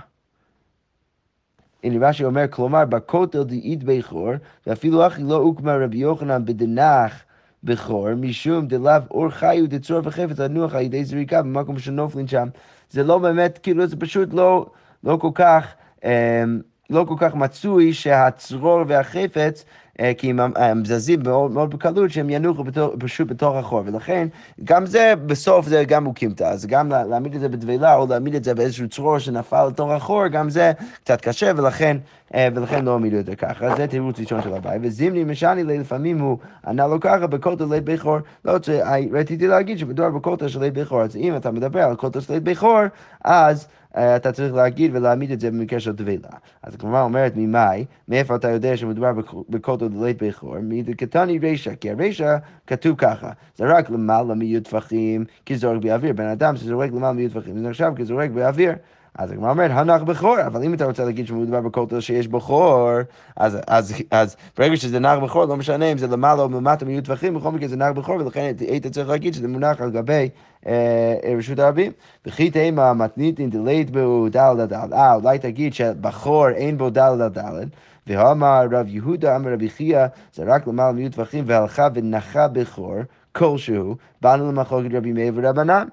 הנה 1.84 2.08
רש"י 2.08 2.24
אומר, 2.24 2.46
כלומר, 2.50 2.86
בכותל 2.86 3.44
דאית 3.44 3.84
בכור, 3.84 4.32
ואפילו 4.68 5.08
אחי 5.08 5.24
לא 5.24 5.36
הוקמה 5.36 5.76
רבי 5.76 5.98
יוחנן 5.98 6.46
בדנח 6.46 7.24
בכור, 7.64 8.14
משום 8.16 8.68
דלאו 8.68 9.02
אור 9.12 9.30
חיו 9.30 9.70
דצרור 9.70 10.02
וחפץ 10.04 10.40
לנוח 10.40 10.74
על 10.76 10.82
ידי 10.82 11.06
זריקה 11.06 11.42
במקום 11.42 11.80
שנופלין 11.80 12.28
שם. 12.28 12.48
זה 12.90 13.04
לא 13.04 13.18
באמת, 13.18 13.60
כאילו, 13.64 13.88
זה 13.88 13.96
פשוט 13.96 14.34
לא, 14.34 14.66
לא 15.04 15.18
כל 15.22 15.32
כך... 15.36 15.74
אמ, 16.04 16.62
לא 16.90 17.06
כל 17.08 17.16
כך 17.18 17.36
מצוי 17.36 17.94
שהצרור 17.94 18.82
והחפץ 18.88 19.66
אה, 19.66 19.70
כי 20.18 20.30
הם, 20.30 20.40
הם 20.56 20.86
זזים 20.86 21.20
מאוד, 21.24 21.52
מאוד 21.52 21.70
בקלות, 21.70 22.12
שהם 22.12 22.30
ינוחו 22.30 22.64
בתור, 22.64 22.96
פשוט 23.00 23.28
בתוך 23.28 23.56
החור, 23.56 23.82
ולכן 23.86 24.28
גם 24.64 24.86
זה, 24.86 25.14
בסוף 25.26 25.68
זה 25.68 25.84
גם 25.84 26.08
אוקימתא, 26.08 26.44
אז 26.44 26.66
גם 26.66 26.90
להעמיד 26.90 27.36
את 27.36 27.42
זה 27.42 27.50
בטבילה, 27.50 27.96
או 27.96 28.06
להעמיד 28.10 28.36
את 28.36 28.44
זה 28.44 28.54
באיזשהו 28.54 28.90
צרור 28.90 29.20
שנפל 29.20 29.68
לתוך 29.68 29.92
החור, 29.92 30.28
גם 30.28 30.50
זה 30.50 30.72
קצת 31.04 31.22
קשה, 31.22 31.52
ולכן, 31.56 31.98
אה, 32.34 32.48
ולכן 32.56 32.86
לא 32.86 32.92
העמידו 32.92 33.20
את 33.20 33.26
זה 33.26 33.36
ככה. 33.36 33.76
זה 33.76 33.88
תירוץ 33.88 34.20
ראשון 34.20 34.42
של 34.42 34.54
הבית, 34.54 34.82
וזימני 34.84 35.24
משני 35.24 35.64
לי, 35.64 35.78
לפעמים 35.78 36.20
הוא 36.20 36.38
ענה 36.68 36.88
לו 36.88 37.00
ככה, 37.00 37.28
בכותל 37.28 37.66
לית 37.70 37.84
בכור, 37.84 38.18
לא 38.46 38.52
רוצה, 38.52 38.82
רציתי 39.12 39.48
להגיד 39.48 39.80
שמדובר 39.80 40.10
בכותל 40.10 40.48
של 40.48 40.60
לית 40.60 40.74
בכור, 40.74 41.02
אז 41.02 41.16
אם 41.16 41.36
אתה 41.36 41.52
מדבר 41.52 41.82
על 41.82 41.96
כותל 41.96 42.20
של 42.20 42.34
לית 42.34 42.44
בכור, 42.44 42.80
אז... 43.24 43.68
אה, 43.98 44.16
אתה 44.16 44.32
צריך 44.32 44.54
להגיד 44.54 44.96
ולהעמיד 44.96 45.32
את 45.32 45.40
זה 45.40 45.52
במקרה 45.52 45.80
של 45.80 45.96
טבילה. 45.96 46.30
אז 46.64 46.74
הגמרא 46.74 47.02
אומרת 47.02 47.34
ממאי, 47.36 47.86
מאיפה 48.08 48.36
אתה 48.36 48.50
יודע 48.50 48.78
שמדובר 48.78 49.12
בכותל 49.50 49.88
דלית 49.88 50.24
בכור? 50.24 50.56
מקטני 50.62 51.40
רישא, 51.40 51.76
כי 51.76 51.90
הרישא 51.90 52.38
כתוב 52.68 52.96
ככה, 52.98 53.32
זה 53.56 53.66
רק 53.66 53.90
למעלה 53.90 54.34
מיהיו 54.34 54.62
טפחים 54.62 55.26
כזורק 55.46 55.82
באוויר. 55.82 56.14
בן 56.14 56.28
אדם 56.28 56.56
שזורק 56.56 56.92
למעלה 56.92 57.14
מיהיו 57.14 57.30
טפחים, 57.30 57.58
זה 57.58 57.70
נחשב 57.70 57.92
כזורק 57.96 58.30
באוויר. 58.30 58.74
אז 59.18 59.32
הגמרא 59.32 59.50
אומרת, 59.50 59.72
הנח 59.74 60.02
בכור, 60.02 60.38
אבל 60.48 60.64
אם 60.64 60.74
אתה 60.74 60.86
רוצה 60.86 61.06
להגיד 61.06 61.28
שמדובר 61.28 61.62
בכותל 61.62 62.00
שיש 62.00 62.28
בו 62.28 62.40
חור, 62.40 62.90
אז, 63.36 63.58
אז, 63.68 63.94
אז 64.12 64.36
ברגע 64.58 64.78
שזה 64.78 65.00
נח 65.00 65.20
בכור, 65.24 65.46
לא 65.46 65.58
משנה 65.58 65.86
אם 65.86 65.98
זה 65.98 66.08
למעלה 66.08 66.42
או 66.42 66.50
למטה 66.50 66.86
מיהיו 66.86 67.04
טווחים, 67.04 67.34
בכל 67.34 67.52
מקרה 67.52 67.68
זה 67.68 67.76
נח 67.76 67.92
בכור, 67.96 68.16
ולכן 68.16 68.52
היית 68.60 68.88
צריך 68.88 69.10
להגיד 69.10 69.34
שזה 69.34 69.48
מונח 69.48 69.82
על 69.82 69.92
גבי 69.92 70.30
אה, 70.68 71.16
רשות 71.38 71.60
הרבים. 71.60 71.92
וכי 72.26 72.52
תימא 72.52 72.94
מתניתין 72.94 73.50
דלית 73.50 73.90
בו 73.90 74.30
דל 74.30 74.66
דל. 74.66 74.94
אה, 74.94 75.16
אולי 75.16 75.40
תגיד 75.40 75.74
שבחור 75.74 76.50
אין 76.50 76.78
בו 76.78 76.90
דל 76.90 77.28
דל. 77.28 77.64
ואמר 78.08 78.66
רב 78.72 78.88
יהודה, 78.88 79.36
אמר 79.36 79.54
רבי 79.54 79.70
חייא, 79.70 80.06
זה 80.34 80.44
רק 80.48 80.68
למעלה 80.68 80.92
מיהיו 80.92 81.12
טווחים, 81.12 81.44
והלכה 81.48 81.88
ונחה 81.94 82.48
בכור 82.48 82.96
כלשהו, 83.32 83.96
באנו 84.22 84.52
למחלוקת 84.52 84.90
רבי 84.94 85.14
מאיר 85.14 85.34
ורבנן. 85.36 85.88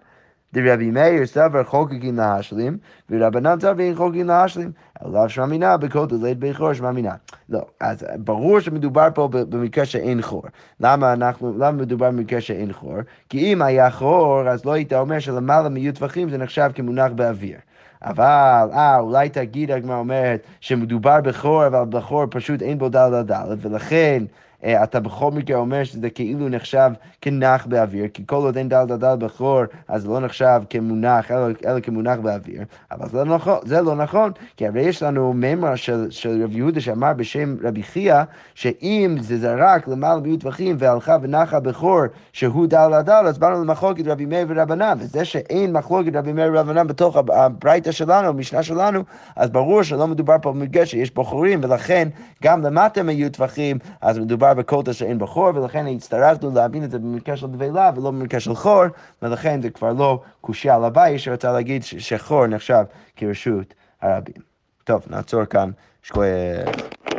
דרבי 0.52 0.90
מאיר 0.90 1.26
סבר 1.26 1.64
חוקקים 1.64 2.16
להשלים, 2.16 2.78
ורבנן 3.10 3.60
סבר 3.60 3.94
חוקקים 3.96 4.26
להשלים. 4.26 4.72
אלא 5.04 5.28
שמאמינה 5.28 5.76
בכל 5.76 6.06
דלית 6.06 6.38
בכור 6.38 6.72
שמאמינה. 6.72 7.14
לא, 7.48 7.60
אז 7.80 8.04
ברור 8.18 8.60
שמדובר 8.60 9.08
פה 9.14 9.28
במקרה 9.32 9.84
שאין 9.84 10.22
חור. 10.22 10.42
למה 10.80 11.12
אנחנו, 11.12 11.52
למה 11.58 11.72
מדובר 11.72 12.10
במקרה 12.10 12.40
שאין 12.40 12.72
חור? 12.72 12.96
כי 13.28 13.52
אם 13.52 13.62
היה 13.62 13.90
חור, 13.90 14.48
אז 14.48 14.64
לא 14.64 14.72
היית 14.72 14.92
אומר 14.92 15.18
שלמעלה 15.18 15.68
מיהיו 15.68 15.92
טווחים 15.94 16.30
זה 16.30 16.38
נחשב 16.38 16.70
כמונח 16.74 17.12
באוויר. 17.12 17.58
אבל, 18.02 18.68
אה, 18.72 18.98
אולי 18.98 19.28
תגיד, 19.28 19.70
הגמרא 19.70 19.98
אומרת, 19.98 20.46
שמדובר 20.60 21.20
בכור, 21.20 21.66
אבל 21.66 21.84
בכור 21.84 22.24
פשוט 22.30 22.62
אין 22.62 22.78
בו 22.78 22.88
דל 22.88 23.10
דל 23.10 23.22
דל, 23.22 23.56
ולכן... 23.60 24.24
אה, 24.64 24.84
אתה 24.84 25.00
בכל 25.00 25.30
מקרה 25.30 25.56
אומר 25.56 25.84
שזה 25.84 26.10
כאילו 26.10 26.48
נחשב 26.48 26.90
כנח 27.20 27.66
באוויר, 27.66 28.08
כי 28.14 28.22
כל 28.26 28.36
עוד 28.36 28.56
אין 28.56 28.68
דל 28.68 28.84
דל 28.84 28.96
דל 28.96 29.16
בכור, 29.16 29.62
אז 29.88 30.02
זה 30.02 30.08
לא 30.08 30.20
נחשב 30.20 30.60
כמונח, 30.70 31.30
אלא, 31.30 31.46
אלא 31.66 31.80
כמונח 31.80 32.18
באוויר. 32.18 32.62
אבל 32.90 33.08
זה 33.08 33.24
לא 33.24 33.34
נכון, 33.34 33.58
זה 33.64 33.80
לא 33.80 33.94
נכון, 33.94 34.32
כי 34.56 34.66
הרי 34.66 34.82
יש 34.82 35.02
לנו 35.02 35.32
מימר 35.32 35.74
של, 35.74 36.10
של 36.10 36.44
רבי 36.44 36.56
יהודה 36.56 36.80
שאמר 36.80 37.12
בשם 37.12 37.56
רבי 37.62 37.82
חייא, 37.82 38.22
שאם 38.54 39.16
זה 39.20 39.38
זרק 39.38 39.88
למעלה 39.88 40.20
מיעוט 40.20 40.40
טווחים 40.40 40.76
והלכה 40.78 41.16
ונחה 41.22 41.60
בכור 41.60 42.00
שהוא 42.32 42.66
דל 42.66 43.02
דל 43.02 43.24
אז 43.26 43.38
באנו 43.38 43.64
למחלוקת 43.64 44.06
רבי 44.06 44.26
מאיר 44.26 44.46
ורבנן, 44.48 44.98
וזה 45.00 45.24
שאין 45.24 45.72
מחלוקת 45.72 46.16
רבי 46.16 46.32
מאיר 46.32 46.52
ורבנן 46.52 46.86
בתוך 46.86 47.16
הברייתא 47.16 47.92
שלנו, 47.92 48.28
המשנה 48.28 48.62
שלנו, 48.62 49.00
אז 49.36 49.50
ברור 49.50 49.82
שלא 49.82 50.06
מדובר 50.06 50.36
פה 50.42 50.52
במקרה 50.52 50.86
שיש 50.86 51.14
בו 51.14 51.24
חורים, 51.24 51.60
ולכן 51.62 52.08
גם 52.42 52.62
למטה 52.62 53.02
מיעוט 53.02 53.36
טווחים, 53.36 53.78
אז 54.00 54.18
מדובר 54.18 54.45
בקוטה 54.54 54.92
שאין 54.92 55.18
בו 55.18 55.26
חור, 55.26 55.50
ולכן 55.54 55.86
הצטרכנו 55.86 56.54
להבין 56.54 56.84
את 56.84 56.90
זה 56.90 56.98
במקרה 56.98 57.36
של 57.36 57.46
דבלה 57.46 57.90
ולא 57.96 58.10
במקרה 58.10 58.40
של 58.40 58.54
חור, 58.54 58.84
ולכן 59.22 59.62
זה 59.62 59.70
כבר 59.70 59.92
לא 59.92 60.20
קושייה 60.40 60.74
על 60.74 60.84
הבית 60.84 61.20
שרצה 61.20 61.52
להגיד 61.52 61.84
שחור 61.84 62.46
נחשב 62.46 62.84
כרשות 63.16 63.74
הרבים. 64.02 64.42
טוב, 64.84 65.02
נעצור 65.10 65.44
כאן, 65.44 65.70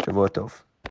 שבוע 0.05 0.27
טוב. 0.27 0.66